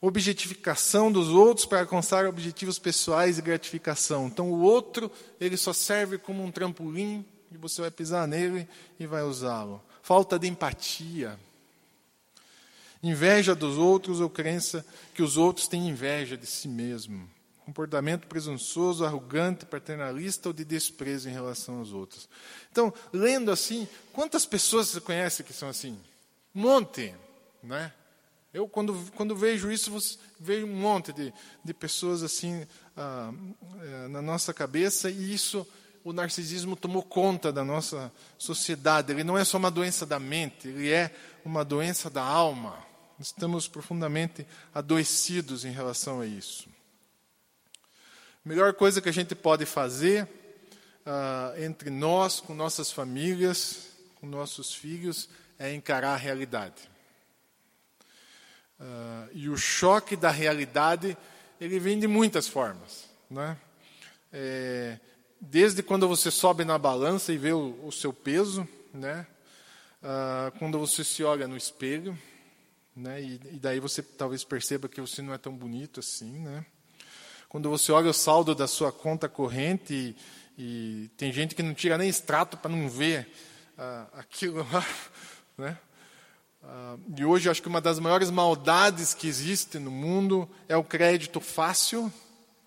[0.00, 4.26] Objetificação dos outros para alcançar objetivos pessoais e gratificação.
[4.28, 8.66] Então o outro ele só serve como um trampolim e você vai pisar nele
[8.98, 9.82] e vai usá-lo.
[10.00, 11.38] Falta de empatia.
[13.02, 14.82] Inveja dos outros ou crença
[15.12, 17.28] que os outros têm inveja de si mesmo
[17.66, 22.28] comportamento presunçoso, arrogante, paternalista ou de desprezo em relação aos outros.
[22.76, 25.98] Então, lendo assim, quantas pessoas você conhece que são assim?
[26.54, 27.14] Um monte,
[27.62, 27.90] né?
[28.52, 29.90] Eu, quando, quando vejo isso,
[30.38, 31.32] vejo um monte de,
[31.64, 33.32] de pessoas assim ah,
[33.80, 35.66] eh, na nossa cabeça, e isso,
[36.04, 39.10] o narcisismo tomou conta da nossa sociedade.
[39.10, 41.16] Ele não é só uma doença da mente, ele é
[41.46, 42.84] uma doença da alma.
[43.18, 46.68] Estamos profundamente adoecidos em relação a isso.
[48.44, 50.28] A melhor coisa que a gente pode fazer
[51.06, 55.28] uh, entre nós, com nossas famílias, com nossos filhos,
[55.58, 56.90] é encarar a realidade.
[58.78, 61.16] Uh, e o choque da realidade,
[61.60, 63.08] ele vem de muitas formas.
[63.30, 63.56] Né?
[64.32, 64.98] É,
[65.40, 69.26] desde quando você sobe na balança e vê o, o seu peso, né?
[70.02, 72.16] Uh, quando você se olha no espelho,
[72.94, 73.20] né?
[73.20, 76.64] E, e, daí você talvez perceba que você não é tão bonito assim, né?
[77.48, 80.14] Quando você olha o saldo da sua conta corrente
[80.56, 83.28] e, tem gente que não tira nem extrato para não ver
[83.76, 84.86] ah, aquilo lá,
[85.58, 85.78] né?
[86.62, 90.76] Ah, e hoje eu acho que uma das maiores maldades que existe no mundo é
[90.76, 92.12] o crédito fácil,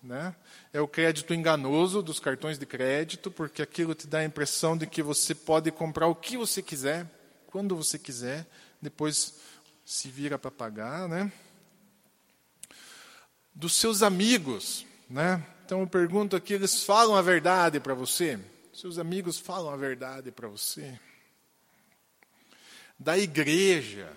[0.02, 0.34] né?
[0.72, 4.86] É o crédito enganoso dos cartões de crédito, porque aquilo te dá a impressão de
[4.86, 7.06] que você pode comprar o que você quiser,
[7.46, 8.46] quando você quiser,
[8.80, 9.34] depois
[9.84, 11.32] se vira para pagar, né?
[13.60, 15.44] dos seus amigos, né?
[15.70, 18.40] Então eu pergunto aqui, eles falam a verdade para você?
[18.72, 20.98] Seus amigos falam a verdade para você?
[22.98, 24.12] Da igreja,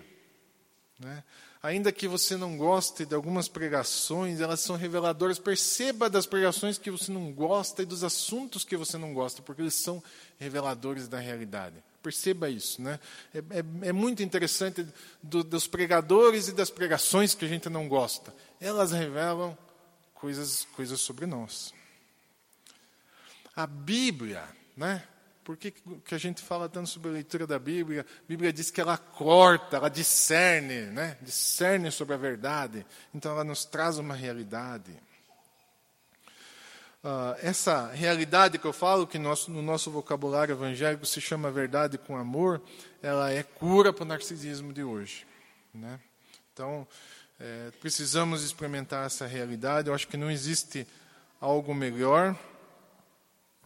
[0.98, 1.22] né?
[1.62, 5.38] Ainda que você não goste de algumas pregações, elas são reveladoras.
[5.38, 9.62] Perceba das pregações que você não gosta e dos assuntos que você não gosta, porque
[9.62, 10.02] eles são
[10.36, 11.76] reveladores da realidade.
[12.02, 12.82] Perceba isso.
[12.82, 12.98] Né?
[13.32, 14.84] É, é, é muito interessante
[15.22, 18.34] do, dos pregadores e das pregações que a gente não gosta.
[18.60, 19.56] Elas revelam
[20.24, 21.74] coisas, coisas sobre nós.
[23.54, 24.42] A Bíblia,
[24.74, 25.06] né?
[25.44, 28.06] Por que, que a gente fala tanto sobre a leitura da Bíblia?
[28.08, 31.18] A Bíblia diz que ela corta, ela discerne, né?
[31.20, 32.86] discerne sobre a verdade.
[33.14, 34.92] Então ela nos traz uma realidade.
[37.02, 41.98] Uh, essa realidade que eu falo, que nosso, no nosso vocabulário evangélico se chama verdade
[41.98, 42.62] com amor,
[43.02, 45.26] ela é cura para o narcisismo de hoje.
[45.74, 46.00] Né?
[46.54, 46.88] Então,
[47.38, 49.88] é, precisamos experimentar essa realidade.
[49.88, 50.86] Eu acho que não existe
[51.40, 52.38] algo melhor.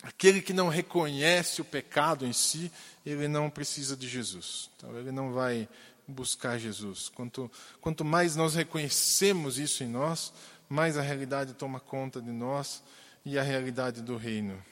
[0.03, 2.71] Aquele que não reconhece o pecado em si,
[3.05, 4.71] ele não precisa de Jesus.
[4.77, 5.69] Então, ele não vai
[6.07, 7.09] buscar Jesus.
[7.09, 7.51] Quanto,
[7.81, 10.33] quanto mais nós reconhecemos isso em nós,
[10.69, 12.83] mais a realidade toma conta de nós
[13.25, 14.62] e a realidade do reino.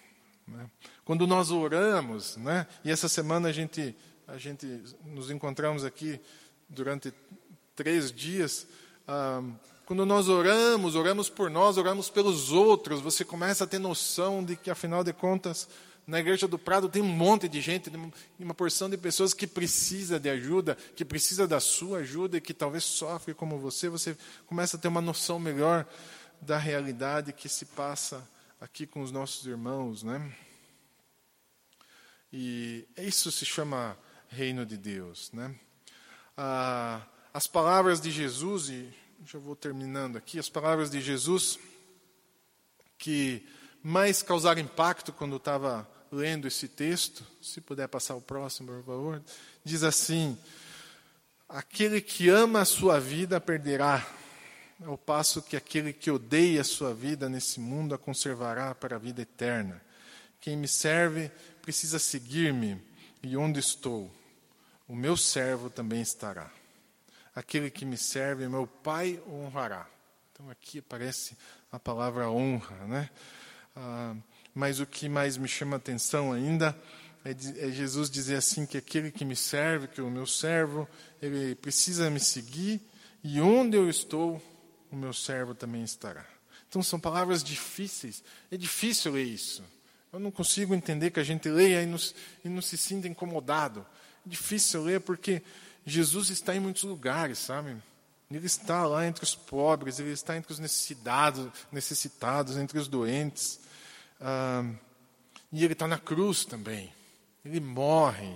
[0.46, 0.70] Né?
[1.04, 2.66] Quando nós oramos, né?
[2.84, 3.94] e essa semana a gente,
[4.26, 4.66] a gente
[5.04, 6.20] nos encontramos aqui
[6.68, 7.12] durante
[7.74, 8.66] três dias,
[9.06, 9.42] ah,
[9.84, 14.56] quando nós oramos, oramos por nós, oramos pelos outros, você começa a ter noção de
[14.56, 15.68] que, afinal de contas,
[16.06, 17.90] na Igreja do Prado tem um monte de gente,
[18.38, 22.54] uma porção de pessoas que precisa de ajuda, que precisa da sua ajuda e que
[22.54, 23.88] talvez sofre como você.
[23.88, 25.86] Você começa a ter uma noção melhor
[26.40, 28.26] da realidade que se passa
[28.60, 30.32] aqui com os nossos irmãos, né?
[32.32, 33.96] E isso se chama
[34.28, 35.54] reino de Deus, né?
[36.36, 37.02] Ah,
[37.36, 38.88] as palavras de Jesus, e
[39.26, 41.58] já vou terminando aqui, as palavras de Jesus
[42.96, 43.46] que
[43.82, 49.22] mais causaram impacto quando estava lendo esse texto, se puder passar o próximo, por favor,
[49.62, 50.38] diz assim:
[51.46, 54.08] Aquele que ama a sua vida perderá,
[54.82, 58.98] ao passo que aquele que odeia a sua vida nesse mundo a conservará para a
[58.98, 59.82] vida eterna.
[60.40, 61.30] Quem me serve
[61.60, 62.82] precisa seguir-me,
[63.22, 64.10] e onde estou,
[64.88, 66.50] o meu servo também estará.
[67.36, 69.86] Aquele que me serve, meu Pai honrará.
[70.32, 71.36] Então aqui aparece
[71.70, 73.10] a palavra honra, né?
[73.76, 74.16] Ah,
[74.54, 76.76] mas o que mais me chama atenção ainda
[77.26, 80.88] é, é Jesus dizer assim que aquele que me serve, que o meu servo,
[81.20, 82.80] ele precisa me seguir
[83.22, 84.40] e onde eu estou,
[84.90, 86.24] o meu servo também estará.
[86.68, 88.22] Então são palavras difíceis.
[88.50, 89.62] É difícil ler isso.
[90.12, 92.14] Eu não consigo entender que a gente leia e, nos,
[92.44, 93.84] e não se sinta incomodado.
[94.24, 95.42] É difícil ler porque
[95.86, 97.76] Jesus está em muitos lugares, sabe?
[98.28, 103.60] Ele está lá entre os pobres, ele está entre os necessitados, necessitados entre os doentes.
[104.20, 104.68] Ah,
[105.52, 106.92] e ele está na cruz também.
[107.44, 108.34] ele morre,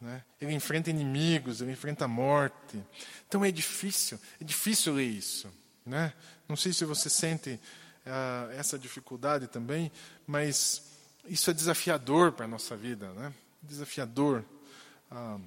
[0.00, 0.24] né?
[0.40, 2.82] ele enfrenta inimigos, ele enfrenta a morte.
[3.28, 5.52] Então é difícil, é difícil ler isso.
[5.84, 6.12] Né?
[6.48, 7.60] Não sei se você sente
[8.06, 9.92] uh, essa dificuldade também,
[10.26, 10.82] mas
[11.26, 13.32] isso é desafiador para a nossa vida, né?
[13.62, 14.42] desafiador.
[15.12, 15.40] Uh,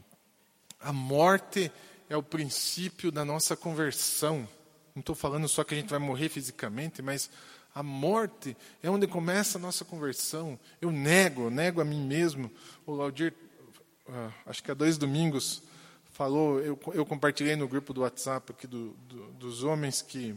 [0.79, 1.71] a morte
[2.09, 4.47] é o princípio da nossa conversão.
[4.95, 7.29] Não estou falando só que a gente vai morrer fisicamente, mas
[7.73, 10.59] a morte é onde começa a nossa conversão.
[10.81, 12.51] Eu nego, eu nego a mim mesmo.
[12.85, 13.33] O Laudir,
[14.07, 15.61] uh, acho que há dois domingos,
[16.11, 20.35] falou, eu, eu compartilhei no grupo do WhatsApp aqui do, do, dos homens que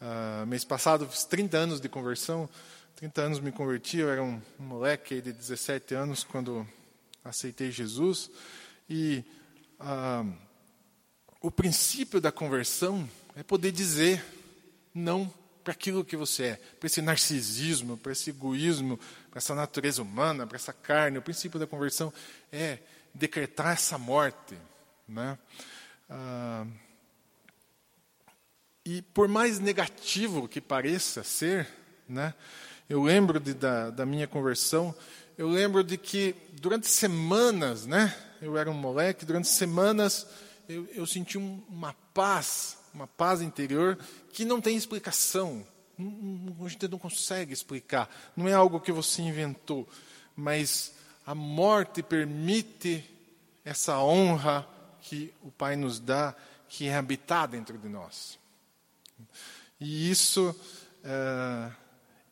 [0.00, 2.48] uh, mês passado fiz 30 anos de conversão.
[2.96, 6.66] 30 anos me converti, eu era um, um moleque de 17 anos quando
[7.24, 8.30] aceitei Jesus.
[8.88, 9.24] E
[9.80, 10.32] uh,
[11.40, 14.24] o princípio da conversão é poder dizer
[14.94, 15.32] não
[15.62, 18.98] para aquilo que você é, para esse narcisismo, para esse egoísmo,
[19.30, 21.18] para essa natureza humana, para essa carne.
[21.18, 22.12] O princípio da conversão
[22.50, 22.78] é
[23.14, 24.56] decretar essa morte.
[25.06, 25.38] Né?
[26.08, 26.66] Ah,
[28.84, 31.68] e por mais negativo que pareça ser,
[32.08, 32.32] né,
[32.88, 34.94] eu lembro de, da, da minha conversão,
[35.38, 38.12] eu lembro de que durante semanas, né,
[38.42, 40.26] eu era um moleque, durante semanas
[40.68, 43.96] eu, eu senti um, uma paz, uma paz interior
[44.32, 45.64] que não tem explicação.
[45.96, 48.10] A gente não consegue explicar.
[48.36, 49.88] Não é algo que você inventou,
[50.36, 50.92] mas
[51.24, 53.04] a morte permite
[53.64, 54.68] essa honra
[55.00, 56.34] que o Pai nos dá,
[56.68, 58.38] que é habitar dentro de nós.
[59.80, 60.50] E isso,
[61.04, 61.72] uh,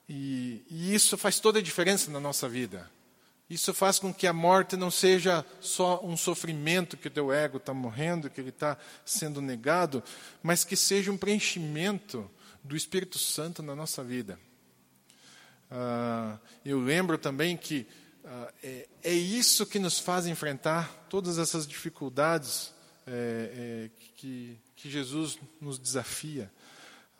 [0.09, 2.90] e, e isso faz toda a diferença na nossa vida.
[3.49, 7.59] Isso faz com que a morte não seja só um sofrimento que o teu ego
[7.59, 10.03] está morrendo, que ele está sendo negado,
[10.42, 12.28] mas que seja um preenchimento
[12.64, 14.38] do Espírito Santo na nossa vida.
[15.70, 17.86] Uh, eu lembro também que
[18.24, 22.72] uh, é, é, isso que nos faz enfrentar todas essas dificuldades
[23.07, 26.51] é, é, que, que, Jesus nos desafia.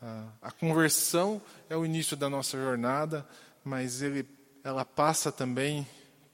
[0.03, 3.27] Uh, a conversão é o início da nossa jornada,
[3.64, 4.29] mas ele,
[4.64, 5.87] ela passa também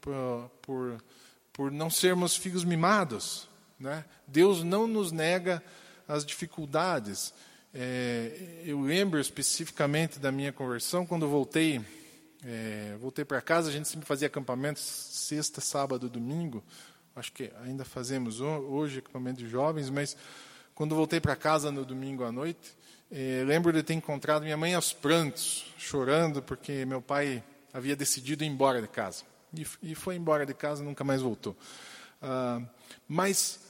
[0.03, 1.05] por, por,
[1.53, 3.49] por não sermos filhos mimados.
[3.79, 4.05] Né?
[4.27, 5.63] Deus não nos nega
[6.07, 7.33] as dificuldades.
[7.73, 11.81] É, eu lembro especificamente da minha conversão quando voltei
[12.45, 13.71] é, voltei para casa.
[13.71, 16.63] A gente sempre fazia acampamentos sexta, sábado, domingo.
[17.15, 20.17] Acho que ainda fazemos hoje acampamento de jovens, mas
[20.75, 22.77] quando voltei para casa no domingo à noite,
[23.11, 28.43] é, lembro de ter encontrado minha mãe aos prantos, chorando porque meu pai havia decidido
[28.43, 31.57] ir embora de casa e, e foi embora de casa, nunca mais voltou.
[32.21, 32.63] Ah,
[33.09, 33.61] mas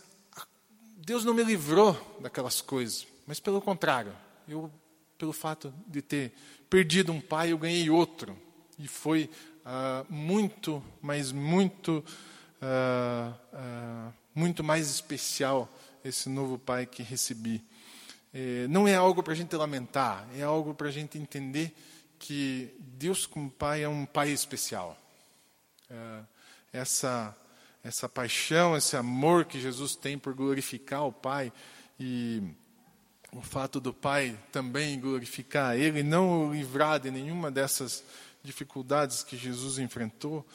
[0.98, 4.12] Deus não me livrou daquelas coisas, mas pelo contrário,
[4.46, 4.70] eu,
[5.16, 6.32] pelo fato de ter
[6.68, 8.36] perdido um pai, eu ganhei outro.
[8.78, 9.30] E foi
[9.64, 12.04] ah, muito, mas muito,
[12.60, 15.68] ah, muito mais especial
[16.04, 17.64] esse novo pai que recebi.
[18.34, 21.74] É, não é algo para a gente lamentar, é algo para a gente entender
[22.18, 24.96] que Deus como pai é um pai especial.
[25.92, 26.22] É,
[26.72, 27.36] essa,
[27.84, 31.52] essa paixão, esse amor que Jesus tem por glorificar o Pai
[32.00, 32.42] e
[33.30, 38.02] o fato do Pai também glorificar Ele, não o livrar de nenhuma dessas
[38.42, 40.46] dificuldades que Jesus enfrentou,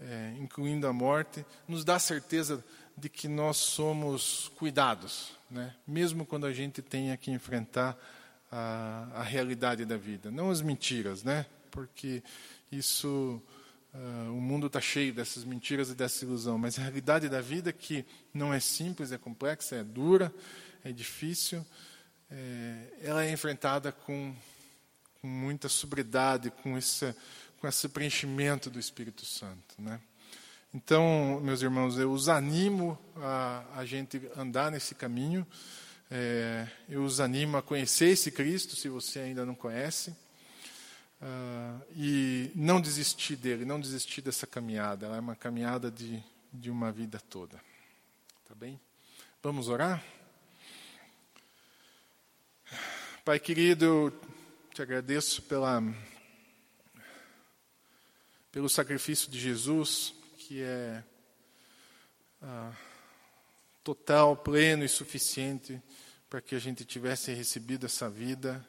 [0.00, 2.64] é, incluindo a morte, nos dá certeza
[2.96, 5.74] de que nós somos cuidados, né?
[5.86, 7.96] mesmo quando a gente tenha que enfrentar
[8.50, 11.44] a, a realidade da vida, não as mentiras, né?
[11.70, 12.22] porque
[12.72, 13.42] isso
[13.98, 17.72] Uh, o mundo está cheio dessas mentiras e dessa ilusão, mas a realidade da vida
[17.72, 20.32] que não é simples, é complexa, é dura,
[20.84, 21.66] é difícil,
[22.30, 24.32] é, ela é enfrentada com,
[25.20, 27.12] com muita sobriedade, com esse,
[27.60, 29.74] com esse preenchimento do Espírito Santo.
[29.76, 30.00] Né?
[30.72, 35.44] Então, meus irmãos, eu os animo a, a gente andar nesse caminho,
[36.08, 40.14] é, eu os animo a conhecer esse Cristo, se você ainda não conhece.
[41.20, 45.06] Uh, e não desistir dele, não desistir dessa caminhada.
[45.06, 47.60] Ela é uma caminhada de, de uma vida toda.
[48.48, 48.80] Tá bem?
[49.42, 50.02] Vamos orar?
[53.24, 54.20] Pai querido, eu
[54.72, 55.82] te agradeço pela,
[58.52, 61.04] pelo sacrifício de Jesus, que é
[62.42, 62.76] uh,
[63.82, 65.82] total, pleno e suficiente
[66.30, 68.66] para que a gente tivesse recebido essa vida.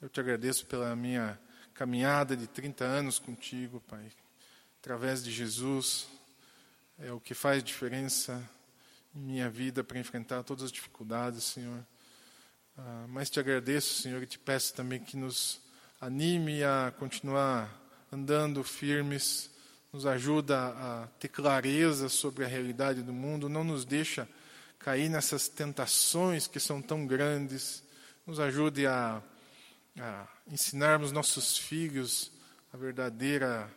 [0.00, 1.38] Eu te agradeço pela minha
[1.80, 4.12] caminhada de 30 anos contigo, Pai.
[4.80, 6.06] Através de Jesus,
[6.98, 8.46] é o que faz diferença
[9.14, 11.82] em minha vida para enfrentar todas as dificuldades, Senhor.
[12.76, 15.58] Ah, mas te agradeço, Senhor, e te peço também que nos
[15.98, 17.74] anime a continuar
[18.12, 19.48] andando firmes
[19.90, 24.28] nos ajuda a ter clareza sobre a realidade do mundo, não nos deixa
[24.78, 27.82] cair nessas tentações que são tão grandes,
[28.26, 29.22] nos ajude a,
[29.98, 32.32] a ensinarmos nossos filhos
[32.72, 33.70] a verdadeira,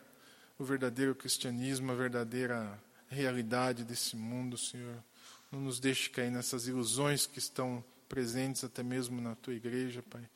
[0.58, 5.04] o verdadeiro cristianismo, a verdadeira realidade desse mundo, Senhor.
[5.52, 10.28] Não nos deixe cair nessas ilusões que estão presentes até mesmo na tua igreja, Pai.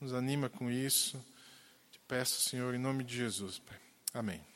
[0.00, 1.22] Nos anima com isso.
[1.90, 3.78] Te peço, Senhor, em nome de Jesus, Pai.
[4.14, 4.51] Amém.